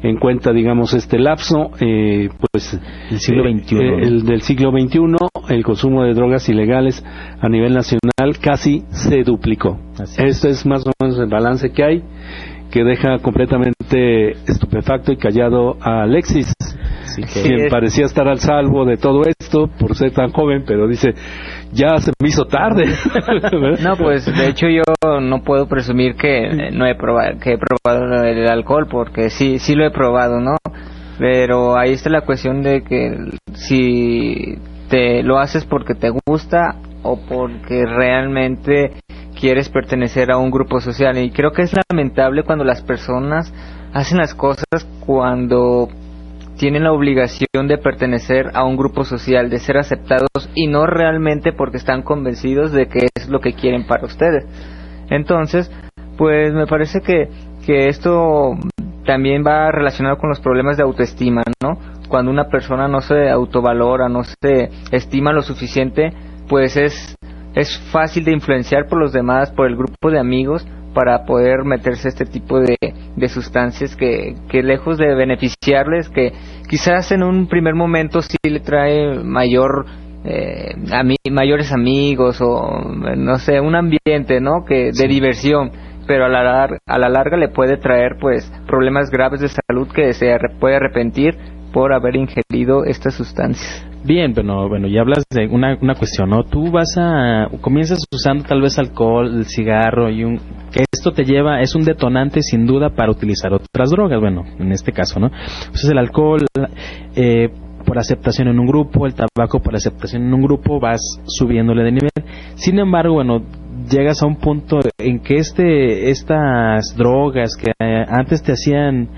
[0.00, 2.78] en cuenta, digamos, este lapso, eh, pues
[3.10, 3.98] El siglo eh, XXI, eh, ¿no?
[3.98, 5.00] el del siglo XXI,
[5.48, 7.04] el consumo de drogas ilegales
[7.40, 9.78] a nivel nacional casi se duplicó.
[10.18, 12.02] Este es más o menos el balance que hay,
[12.70, 16.52] que deja completamente estupefacto y callado a Alexis,
[17.22, 21.14] quien es- parecía estar al salvo de todo esto por ser tan joven, pero dice,
[21.72, 22.84] ya se me hizo tarde.
[23.82, 24.82] No, pues de hecho yo
[25.20, 29.58] no puedo presumir que eh, no he probado, que he probado el alcohol porque sí,
[29.58, 30.56] sí lo he probado, ¿no?
[31.18, 33.16] Pero ahí está la cuestión de que
[33.54, 34.56] si
[34.88, 38.92] te lo haces porque te gusta o porque realmente
[39.38, 43.52] quieres pertenecer a un grupo social y creo que es lamentable cuando las personas
[43.92, 44.64] hacen las cosas
[45.04, 45.88] cuando
[46.56, 51.52] tienen la obligación de pertenecer a un grupo social, de ser aceptados y no realmente
[51.52, 54.44] porque están convencidos de que es lo que quieren para ustedes.
[55.10, 55.70] Entonces,
[56.16, 57.28] pues me parece que,
[57.66, 58.54] que esto
[59.04, 61.78] también va relacionado con los problemas de autoestima, ¿no?
[62.08, 66.12] Cuando una persona no se autovalora, no se estima lo suficiente,
[66.48, 67.16] pues es,
[67.54, 72.08] es fácil de influenciar por los demás, por el grupo de amigos, para poder meterse
[72.08, 72.76] este tipo de,
[73.16, 76.32] de sustancias que, que lejos de beneficiarles, que
[76.68, 79.84] quizás en un primer momento sí le trae mayor
[80.24, 82.80] eh, ami- mayores amigos o
[83.16, 84.64] no sé, un ambiente, ¿no?
[84.66, 85.70] Que de diversión,
[86.06, 89.88] pero a la, lar- a la larga le puede traer pues problemas graves de salud
[89.94, 91.36] que se puede arrepentir
[91.72, 93.84] por haber ingerido estas sustancias.
[94.04, 96.44] Bien, pero bueno, ya hablas de una, una cuestión, ¿no?
[96.44, 100.36] Tú vas a, comienzas usando tal vez alcohol, el cigarro y un,
[100.70, 104.72] que esto te lleva, es un detonante sin duda para utilizar otras drogas, bueno, en
[104.72, 105.30] este caso, ¿no?
[105.70, 106.44] Pues el alcohol,
[107.16, 107.48] eh,
[107.86, 111.92] por aceptación en un grupo, el tabaco por aceptación en un grupo, vas subiéndole de
[111.92, 112.10] nivel.
[112.56, 113.42] Sin embargo, bueno,
[113.90, 119.08] llegas a un punto en que este, estas drogas que eh, antes te hacían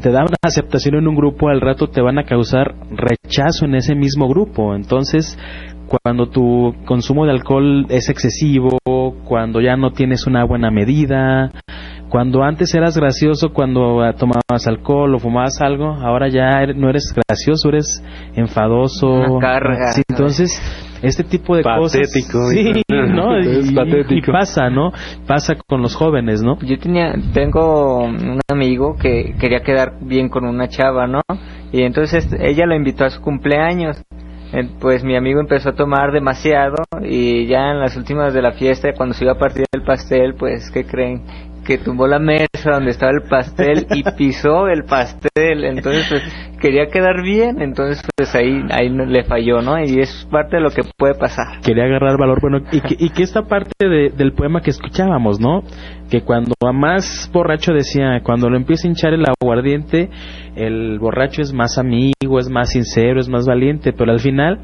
[0.00, 3.94] te daban aceptación en un grupo, al rato te van a causar rechazo en ese
[3.94, 4.74] mismo grupo.
[4.74, 5.38] Entonces,
[5.88, 8.78] cuando tu consumo de alcohol es excesivo,
[9.24, 11.50] cuando ya no tienes una buena medida,
[12.08, 16.88] cuando antes eras gracioso cuando eh, tomabas alcohol o fumabas algo, ahora ya er- no
[16.88, 18.02] eres gracioso, eres
[18.34, 19.08] enfadoso.
[19.10, 19.92] Una carga.
[19.92, 20.50] Sí, entonces,
[21.02, 22.52] este tipo de Patético, cosas.
[22.52, 22.82] Sí.
[22.88, 23.36] ¿no?
[23.38, 24.30] Es Y- patético.
[24.30, 24.92] y pasa, ¿no?
[25.26, 26.58] Pasa con los jóvenes, ¿no?
[26.60, 31.20] Yo tenía, tengo un amigo que quería quedar bien con una chava, ¿no?
[31.72, 34.02] Y entonces ella lo invitó a su cumpleaños.
[34.52, 38.52] En- Pues mi amigo empezó a tomar demasiado y ya en las últimas de la
[38.52, 41.22] fiesta, cuando se iba a partir el pastel, pues, ¿qué creen?
[41.66, 45.64] Que tumbó la mesa donde estaba el pastel y pisó el pastel.
[45.64, 46.22] Entonces, pues,
[46.60, 49.78] quería quedar bien, entonces, pues ahí, ahí le falló, ¿no?
[49.82, 51.60] Y es parte de lo que puede pasar.
[51.62, 55.40] quería agarrar valor bueno y que, y que esta parte de- del poema que escuchábamos
[55.40, 55.62] no
[56.10, 60.08] que cuando a más borracho decía cuando lo empieza a hinchar el aguardiente
[60.54, 64.60] el borracho es más amigo es más sincero es más valiente pero al final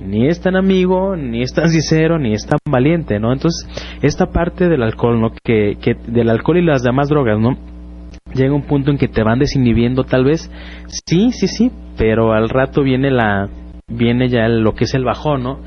[0.00, 3.68] ni es tan amigo ni es tan sincero ni es tan valiente no entonces
[4.02, 7.56] esta parte del alcohol no que, que del alcohol y las demás drogas no
[8.34, 10.50] llega un punto en que te van desinhibiendo tal vez.
[10.88, 13.48] Sí sí sí pero al rato viene la
[13.88, 15.60] viene ya lo que es el bajón no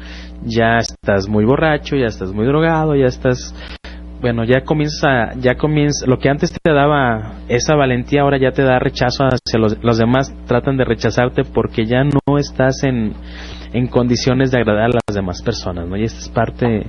[0.44, 3.56] ya estás muy borracho ya estás muy drogado ya estás
[4.22, 8.64] bueno ya comienza ya comienza lo que antes te daba esa valentía ahora ya te
[8.64, 13.14] da rechazo hacia los, los demás tratan de rechazarte porque ya no estás en
[13.74, 16.88] en condiciones de agradar a las demás personas no y esta es parte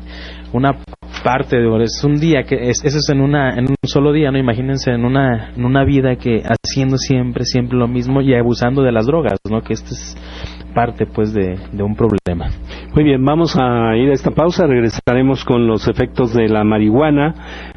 [0.53, 0.77] una
[1.25, 4.31] parte de es un día que es, eso es en una en un solo día
[4.31, 8.83] no imagínense en una en una vida que haciendo siempre siempre lo mismo y abusando
[8.83, 10.17] de las drogas no que esto es
[10.73, 12.49] parte pues de, de un problema.
[12.95, 17.35] Muy bien, vamos a ir a esta pausa, regresaremos con los efectos de la marihuana,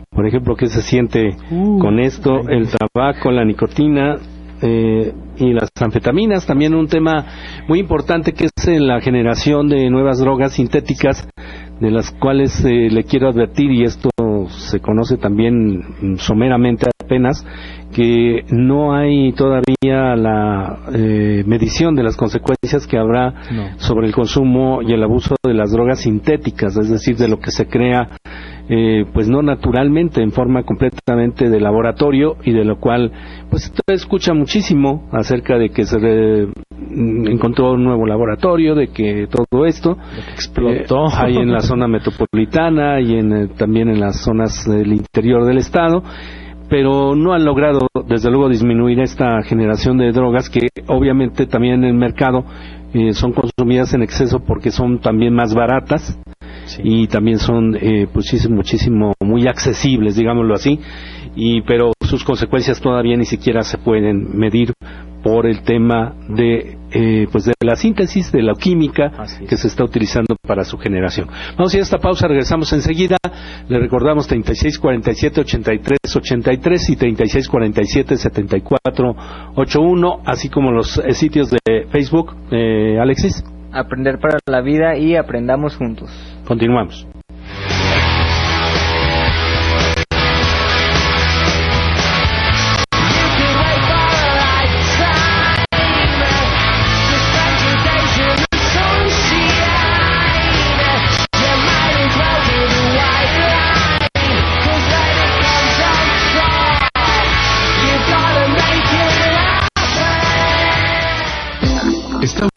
[0.09, 4.15] por ejemplo, qué se siente con esto, el tabaco, la nicotina
[4.61, 7.25] eh, y las anfetaminas, también un tema
[7.67, 11.27] muy importante que es eh, la generación de nuevas drogas sintéticas,
[11.79, 14.09] de las cuales eh, le quiero advertir, y esto
[14.49, 17.45] se conoce también someramente apenas,
[17.93, 23.79] que no hay todavía la eh, medición de las consecuencias que habrá No.
[23.79, 27.51] sobre el consumo y el abuso de las drogas sintéticas, es decir, de lo que
[27.51, 28.09] se crea,
[28.69, 33.11] eh, pues no naturalmente, en forma completamente de laboratorio y de lo cual,
[33.49, 38.87] pues se escucha muchísimo acerca de que se re- mm, encontró un nuevo laboratorio, de
[38.87, 39.97] que todo esto
[40.33, 41.05] explotó.
[41.07, 45.45] eh, hay en la zona metropolitana y en, eh, también en las zonas del interior
[45.45, 46.03] del estado
[46.67, 51.83] pero no han logrado desde luego disminuir esta generación de drogas que obviamente también en
[51.83, 52.43] el mercado
[52.93, 56.19] eh, son consumidas en exceso porque son también más baratas
[56.83, 60.79] y también son eh, pues muchísimo muy accesibles digámoslo así
[61.35, 64.73] y pero sus consecuencias todavía ni siquiera se pueden medir
[65.25, 69.11] por el tema de eh, pues de la síntesis de la química
[69.49, 71.27] que se está utilizando para su generación.
[71.57, 73.17] Vamos a ir a esta pausa, regresamos enseguida.
[73.67, 79.15] Le recordamos 36 47 83 83 y 36 47 74
[79.55, 82.35] 81, así como los eh, sitios de Facebook.
[82.51, 83.43] Eh, Alexis,
[83.73, 86.34] Aprender para la vida y aprendamos juntos.
[86.45, 87.14] Continuamos.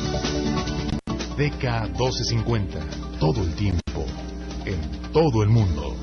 [1.37, 2.79] DK 1250
[3.19, 4.05] todo el tiempo
[4.65, 4.79] en
[5.11, 5.93] todo el mundo.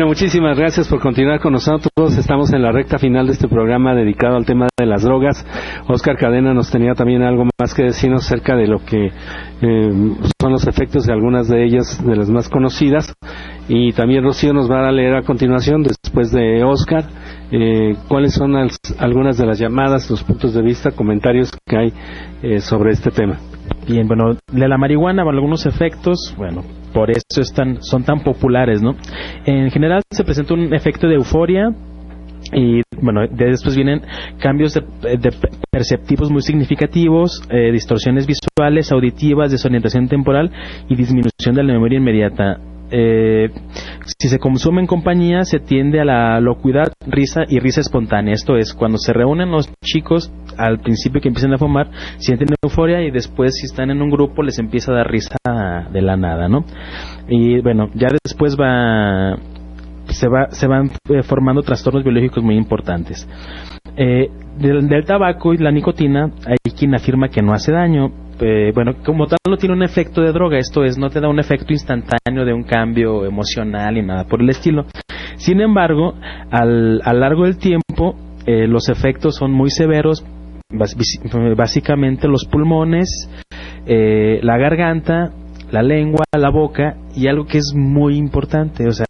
[0.00, 2.16] Bueno, muchísimas gracias por continuar con nosotros.
[2.16, 5.44] Estamos en la recta final de este programa dedicado al tema de las drogas.
[5.88, 9.92] Oscar Cadena nos tenía también algo más que decirnos acerca de lo que eh,
[10.40, 13.12] son los efectos de algunas de ellas, de las más conocidas.
[13.68, 17.04] Y también Rocío nos va a leer a continuación, después de Oscar,
[17.52, 18.70] eh, cuáles son al-
[19.00, 21.92] algunas de las llamadas, los puntos de vista, comentarios que hay
[22.42, 23.36] eh, sobre este tema.
[23.86, 28.96] Bien, bueno, de la marihuana, algunos efectos, bueno, por eso están, son tan populares, ¿no?
[29.46, 31.70] En general se presenta un efecto de euforia
[32.52, 34.02] y, bueno, de- después vienen
[34.38, 34.82] cambios de,
[35.16, 35.32] de
[35.70, 40.50] perceptivos muy significativos, eh, distorsiones visuales, auditivas, desorientación temporal
[40.88, 42.58] y disminución de la memoria inmediata.
[42.92, 43.50] Eh,
[44.18, 48.34] si se consume en compañía se tiende a la locuidad, risa y risa espontánea.
[48.34, 53.02] Esto es, cuando se reúnen los chicos, al principio que empiezan a fumar, sienten euforia
[53.02, 55.36] y después si están en un grupo les empieza a dar risa
[55.92, 56.64] de la nada, ¿no?
[57.28, 59.36] Y bueno, ya después va
[60.12, 63.28] se va se van eh, formando trastornos biológicos muy importantes.
[63.96, 68.12] Eh, del, tabaco y la nicotina hay quien afirma que no hace daño.
[68.40, 71.28] Eh, bueno, como tal no tiene un efecto de droga, esto es, no te da
[71.28, 74.86] un efecto instantáneo de un cambio emocional y nada por el estilo.
[75.36, 76.14] Sin embargo,
[76.50, 80.24] al, a lo largo del tiempo, los efectos son muy severos,
[80.70, 83.28] básicamente los pulmones,
[83.86, 85.32] eh, la garganta,
[85.70, 89.06] la lengua, la boca y algo que es muy importante, o sea,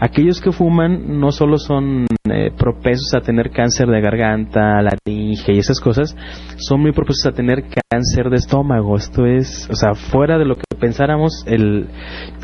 [0.00, 5.58] aquellos que fuman no solo son eh, propensos a tener cáncer de garganta, laringe y
[5.58, 6.16] esas cosas,
[6.56, 8.96] son muy propensos a tener cáncer de estómago.
[8.96, 11.88] Esto es, o sea, fuera de lo que pensáramos, el,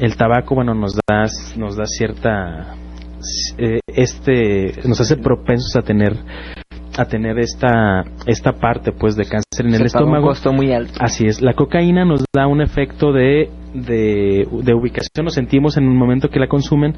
[0.01, 1.27] el tabaco, bueno, nos da,
[1.57, 2.75] nos da cierta,
[3.59, 6.17] eh, este, nos hace propensos a tener
[6.97, 10.27] a tener esta esta parte pues de cáncer en el paga un estómago.
[10.29, 10.95] costo muy alto.
[11.01, 11.41] así es.
[11.43, 15.25] La cocaína nos da un efecto de, de de ubicación.
[15.25, 16.95] Nos sentimos en un momento que la consumen.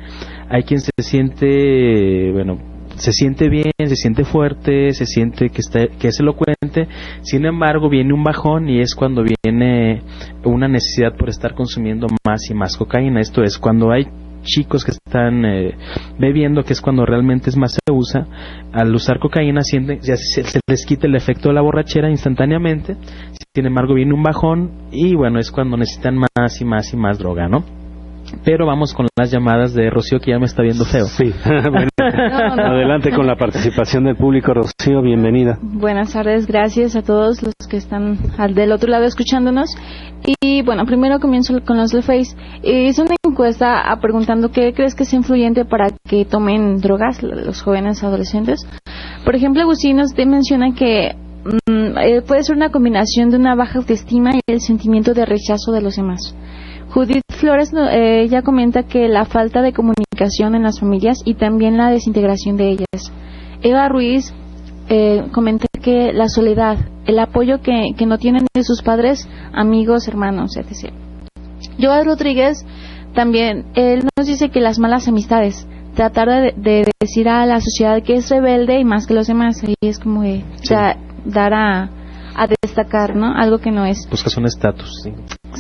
[0.48, 5.86] Hay quien se siente bueno se siente bien, se siente fuerte, se siente que, está,
[5.98, 6.88] que es elocuente,
[7.22, 10.02] sin embargo viene un bajón y es cuando viene
[10.44, 13.20] una necesidad por estar consumiendo más y más cocaína.
[13.20, 14.06] Esto es, cuando hay
[14.46, 15.76] chicos que están eh,
[16.18, 18.26] bebiendo, que es cuando realmente es más se usa,
[18.72, 22.96] al usar cocaína sienten, se, se les quita el efecto de la borrachera instantáneamente,
[23.54, 27.18] sin embargo viene un bajón y bueno, es cuando necesitan más y más y más
[27.18, 27.75] droga, ¿no?
[28.44, 31.06] Pero vamos con las llamadas de Rocío que ya me está viendo feo.
[31.06, 35.58] Sí, bueno, adelante con la participación del público, Rocío, bienvenida.
[35.60, 39.70] Buenas tardes, gracias a todos los que están al del otro lado escuchándonos.
[40.40, 42.36] Y bueno, primero comienzo con los de Face.
[42.62, 47.62] Hice una encuesta a preguntando qué crees que es influyente para que tomen drogas los
[47.62, 48.66] jóvenes adolescentes.
[49.24, 51.14] Por ejemplo, Agustín nos te menciona que
[51.68, 55.72] mm, eh, puede ser una combinación de una baja autoestima y el sentimiento de rechazo
[55.72, 56.34] de los demás.
[56.92, 61.76] Judith Flores eh, ella comenta que la falta de comunicación en las familias y también
[61.76, 63.12] la desintegración de ellas.
[63.62, 64.32] Eva Ruiz
[64.88, 70.08] eh, comenta que la soledad, el apoyo que, que no tienen de sus padres, amigos,
[70.08, 70.92] hermanos, etc.
[71.78, 72.64] Joel Rodríguez
[73.14, 78.02] también, él nos dice que las malas amistades, tratar de, de decir a la sociedad
[78.02, 80.22] que es rebelde y más que los demás, y es como
[80.68, 81.90] da- dar a,
[82.36, 83.34] a destacar, ¿no?
[83.34, 84.06] Algo que no es.
[84.10, 84.90] Buscas un estatus.
[85.02, 85.12] sí.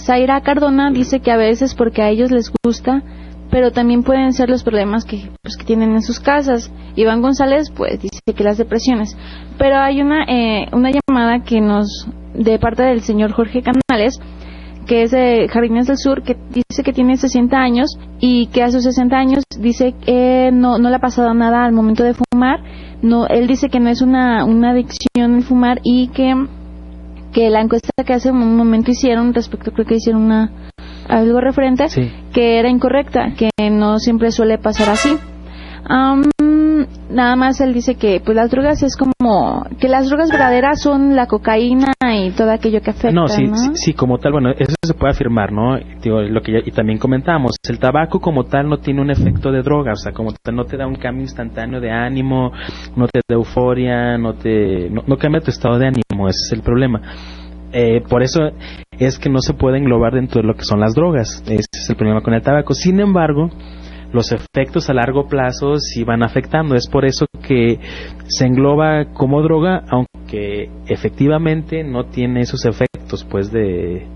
[0.06, 3.02] Zaira Cardona dice que a veces porque a ellos les gusta,
[3.50, 6.70] pero también pueden ser los problemas que, pues, que tienen en sus casas.
[6.94, 9.16] Iván González, pues, dice que las depresiones.
[9.58, 14.20] Pero hay una, eh, una llamada que nos, de parte del señor Jorge Canales,
[14.86, 18.70] que es de Jardines del Sur, que dice que tiene 60 años y que a
[18.70, 22.60] sus 60 años dice que no, no le ha pasado nada al momento de fumar.
[23.02, 26.32] No, él dice que no es una, una adicción el fumar y que
[27.36, 30.50] que la encuesta que hace un momento hicieron respecto creo que hicieron una
[31.06, 31.84] algo referente
[32.32, 35.18] que era incorrecta que no siempre suele pasar así.
[35.84, 36.22] Am,
[37.10, 41.14] nada más él dice que pues las drogas es como que las drogas verdaderas son
[41.14, 43.56] la cocaína y todo aquello que afecta No, sí, ¿no?
[43.56, 45.78] sí, sí, como tal, bueno, eso se puede afirmar, ¿no?
[46.02, 49.52] Digo, lo que ya- y también comentábamos, el tabaco como tal no tiene un efecto
[49.52, 52.50] de droga, o sea, como tal no te da un cambio instantáneo de ánimo,
[52.96, 56.52] no te da euforia, no te, no, no cambia tu estado de ánimo, ese es
[56.54, 57.00] el problema.
[57.72, 58.50] Eh, por eso
[58.98, 61.90] es que no se puede englobar dentro de lo que son las drogas, ese es
[61.90, 62.74] el problema con el tabaco.
[62.74, 63.50] Sin embargo,
[64.12, 66.74] los efectos a largo plazo sí van afectando.
[66.74, 67.78] Es por eso que
[68.28, 74.06] se engloba como droga, aunque efectivamente no tiene esos efectos pues de,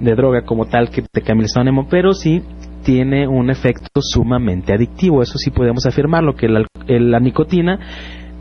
[0.00, 2.42] de droga como tal que te cambia el pero sí
[2.84, 5.20] tiene un efecto sumamente adictivo.
[5.20, 7.80] Eso sí podemos afirmarlo, que la nicotina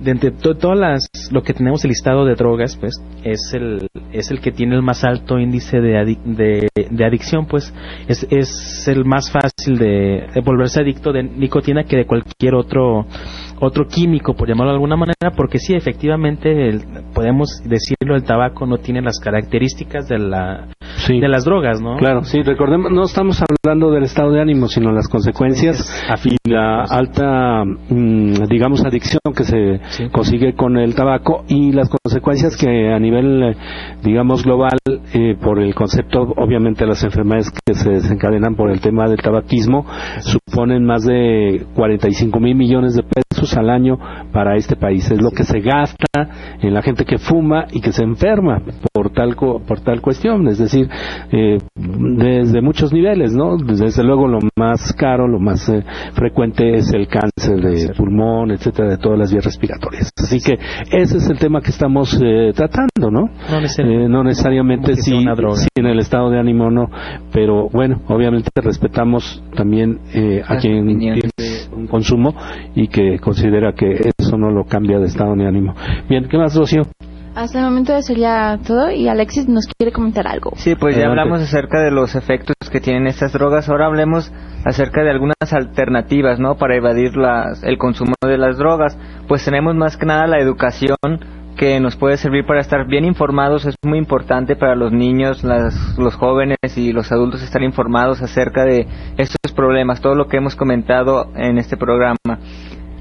[0.01, 2.93] de entre to- todas las lo que tenemos el listado de drogas pues
[3.23, 7.73] es el es el que tiene el más alto índice de, de adicción pues
[8.07, 13.05] es, es el más fácil de, de volverse adicto de nicotina que de cualquier otro
[13.59, 16.83] otro químico por llamarlo de alguna manera porque sí efectivamente el-
[17.13, 20.67] podemos decirlo el tabaco no tiene las características de la
[21.19, 24.91] de las drogas no Claro, sí, recordemos, no estamos hablando del estado de ánimo, sino
[24.91, 25.77] las consecuencias
[26.25, 29.79] y la alta, mm, digamos, adicción que se
[30.11, 33.55] consigue con el tabaco y las consecuencias que a nivel, eh,
[34.03, 34.77] digamos, global,
[35.13, 39.85] eh, por el concepto, obviamente, las enfermedades que se desencadenan por el tema del tabaquismo,
[40.21, 43.97] suponen más de 45 mil millones de pesos al año
[44.31, 45.09] para este país.
[45.11, 46.29] Es lo que se gasta
[46.61, 48.61] en la gente que fuma y que se enferma
[48.93, 50.47] por tal, co- por tal cuestión.
[50.47, 53.57] Es decir, eh, desde muchos niveles, ¿no?
[53.57, 58.89] Desde luego lo más caro, lo más eh, frecuente es el cáncer de pulmón, etcétera,
[58.89, 60.11] de todas las vías respiratorias.
[60.17, 60.57] Así que
[60.91, 63.29] ese es el tema que estamos eh, tratando, ¿no?
[63.49, 64.05] No necesariamente.
[64.05, 66.89] Eh, no necesariamente si, en el estado de ánimo no,
[67.31, 71.21] pero bueno, obviamente respetamos también eh, a quien tiene
[71.75, 72.33] un consumo
[72.75, 75.73] y que considera que eso no lo cambia de estado ni ánimo.
[76.09, 76.83] Bien, ¿qué más, Rocío?
[77.35, 81.41] Hasta el momento sería todo y Alexis nos quiere comentar algo Sí, pues ya hablamos
[81.41, 83.69] acerca de los efectos que tienen estas drogas.
[83.69, 84.31] Ahora hablemos
[84.63, 86.55] acerca de algunas alternativas, ¿no?
[86.55, 88.97] Para evadir las, el consumo de las drogas.
[89.27, 90.97] Pues tenemos más que nada la educación
[91.57, 93.65] que nos puede servir para estar bien informados.
[93.65, 98.63] Es muy importante para los niños, las- los jóvenes y los adultos estar informados acerca
[98.65, 102.17] de estos problemas, todo lo que hemos comentado en este programa.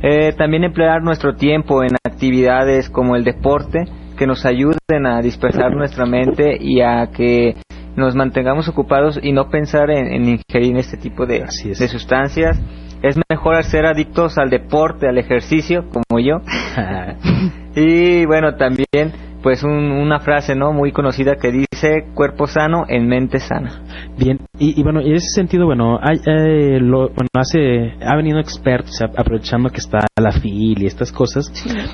[0.02, 5.74] Eh, también emplear nuestro tiempo en actividades como el deporte que nos ayuden a dispersar
[5.74, 7.56] nuestra mente y a que
[7.96, 12.60] nos mantengamos ocupados y no pensar en, en ingerir este tipo de, de sustancias.
[13.02, 16.40] Es mejor ser adictos al deporte, al ejercicio, como yo.
[17.76, 19.12] y bueno, también
[19.44, 23.82] pues un- una frase no muy conocida que dice cuerpo sano en mente sana.
[24.18, 28.16] Bien, y, y bueno, y en ese sentido, bueno, hay, eh, lo- bueno, hace, ha
[28.16, 31.52] venido expertos, aprovechando que está la FIL y estas cosas,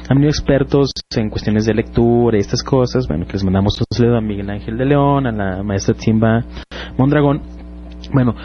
[0.09, 3.87] han venido expertos en cuestiones de lectura y estas cosas, bueno, que les mandamos un
[3.91, 6.45] saludo a Miguel Ángel de León, a la maestra Timba
[6.97, 7.43] Mondragón,
[8.15, 8.37] bueno,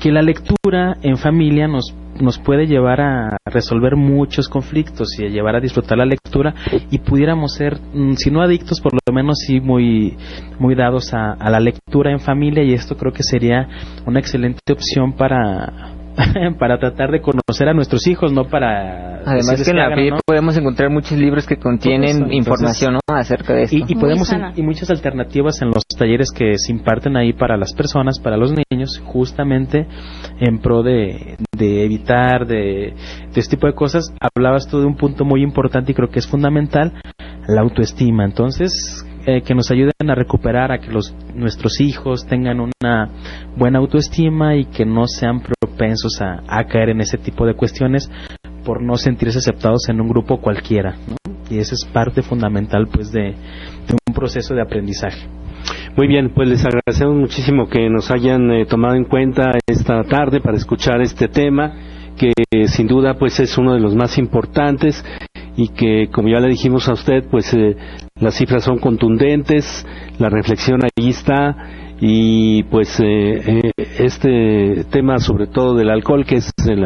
[0.00, 5.28] que la lectura en familia nos nos puede llevar a resolver muchos conflictos y a
[5.28, 6.54] llevar a disfrutar la lectura
[6.90, 10.16] y pudiéramos ser, mm, si no adictos, por lo menos sí muy,
[10.58, 13.68] muy dados a, a la lectura en familia y esto creo que sería
[14.06, 16.01] una excelente opción para,
[16.58, 19.20] para tratar de conocer a nuestros hijos, no para...
[19.24, 20.18] Además que en la hagan, FIP ¿no?
[20.26, 23.76] podemos encontrar muchos libros que contienen información acerca de esto.
[23.76, 27.72] Y, y podemos y muchas alternativas en los talleres que se imparten ahí para las
[27.72, 29.86] personas, para los niños, justamente
[30.40, 32.94] en pro de, de evitar de,
[33.32, 34.12] de este tipo de cosas.
[34.20, 36.92] Hablabas tú de un punto muy importante y creo que es fundamental,
[37.46, 38.24] la autoestima.
[38.24, 43.08] Entonces, eh, que nos ayuden a recuperar, a que los nuestros hijos tengan una
[43.56, 48.10] buena autoestima y que no sean propensos a, caer en ese tipo de cuestiones
[48.64, 50.96] por no sentirse aceptados en un grupo cualquiera.
[51.06, 51.16] ¿no?
[51.48, 53.34] Y esa es parte fundamental pues de,
[54.08, 55.24] un proceso de aprendizaje.
[55.96, 60.40] Muy bien, pues les agradecemos muchísimo que nos hayan eh, tomado en cuenta esta tarde
[60.40, 61.74] para escuchar este tema
[62.16, 62.32] que
[62.66, 65.04] sin duda pues es uno de los más importantes
[65.56, 67.76] y que como ya le dijimos a usted pues eh,
[68.20, 69.86] las cifras son contundentes,
[70.18, 71.56] la reflexión ahí está
[72.00, 76.80] y pues eh, eh, este tema sobre todo del alcohol que es el,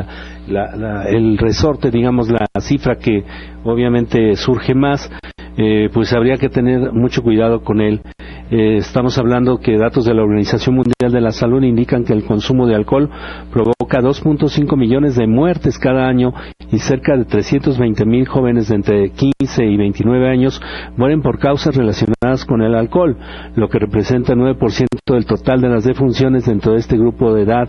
[0.49, 3.25] la- la- el resorte digamos la cifra que
[3.65, 5.11] obviamente surge más
[5.57, 8.03] eh, pues habría que tener mucho cuidado con él
[8.49, 12.25] Eh, estamos hablando que datos de la Organización Mundial de la Salud indican que el
[12.25, 13.11] consumo de alcohol
[13.53, 16.33] provoca 2.5 millones de muertes cada año
[16.71, 20.63] y cerca de 320 mil jóvenes de entre 15 y 29 años
[20.97, 23.17] mueren por causas relacionadas con el alcohol,
[23.55, 27.43] lo que representa el 9% del total de las defunciones dentro de este grupo de
[27.43, 27.69] edad.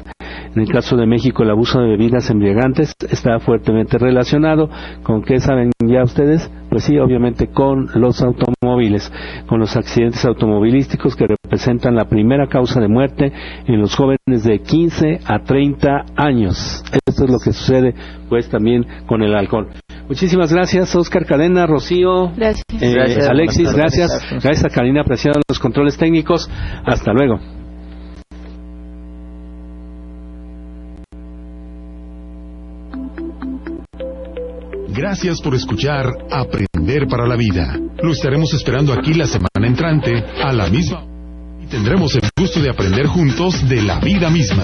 [0.55, 4.69] En el caso de México, el abuso de bebidas embriagantes está fuertemente relacionado
[5.03, 9.11] con qué saben ya ustedes, pues sí, obviamente con los automóviles,
[9.47, 13.31] con los accidentes automovilísticos que representan la primera causa de muerte
[13.67, 16.83] en los jóvenes de 15 a 30 años.
[17.05, 17.93] Esto es lo que sucede
[18.29, 19.69] pues también con el alcohol.
[20.07, 22.63] Muchísimas gracias, Oscar Cadena, Rocío, Gracias.
[22.81, 23.27] eh, Gracias.
[23.29, 24.09] Alexis, gracias.
[24.31, 26.49] Gracias a Karina Preciado los controles técnicos.
[26.85, 27.39] Hasta luego.
[34.89, 37.77] Gracias por escuchar Aprender para la Vida.
[38.01, 41.07] Lo estaremos esperando aquí la semana entrante a la misma hora,
[41.61, 44.63] y tendremos el gusto de aprender juntos de la vida misma.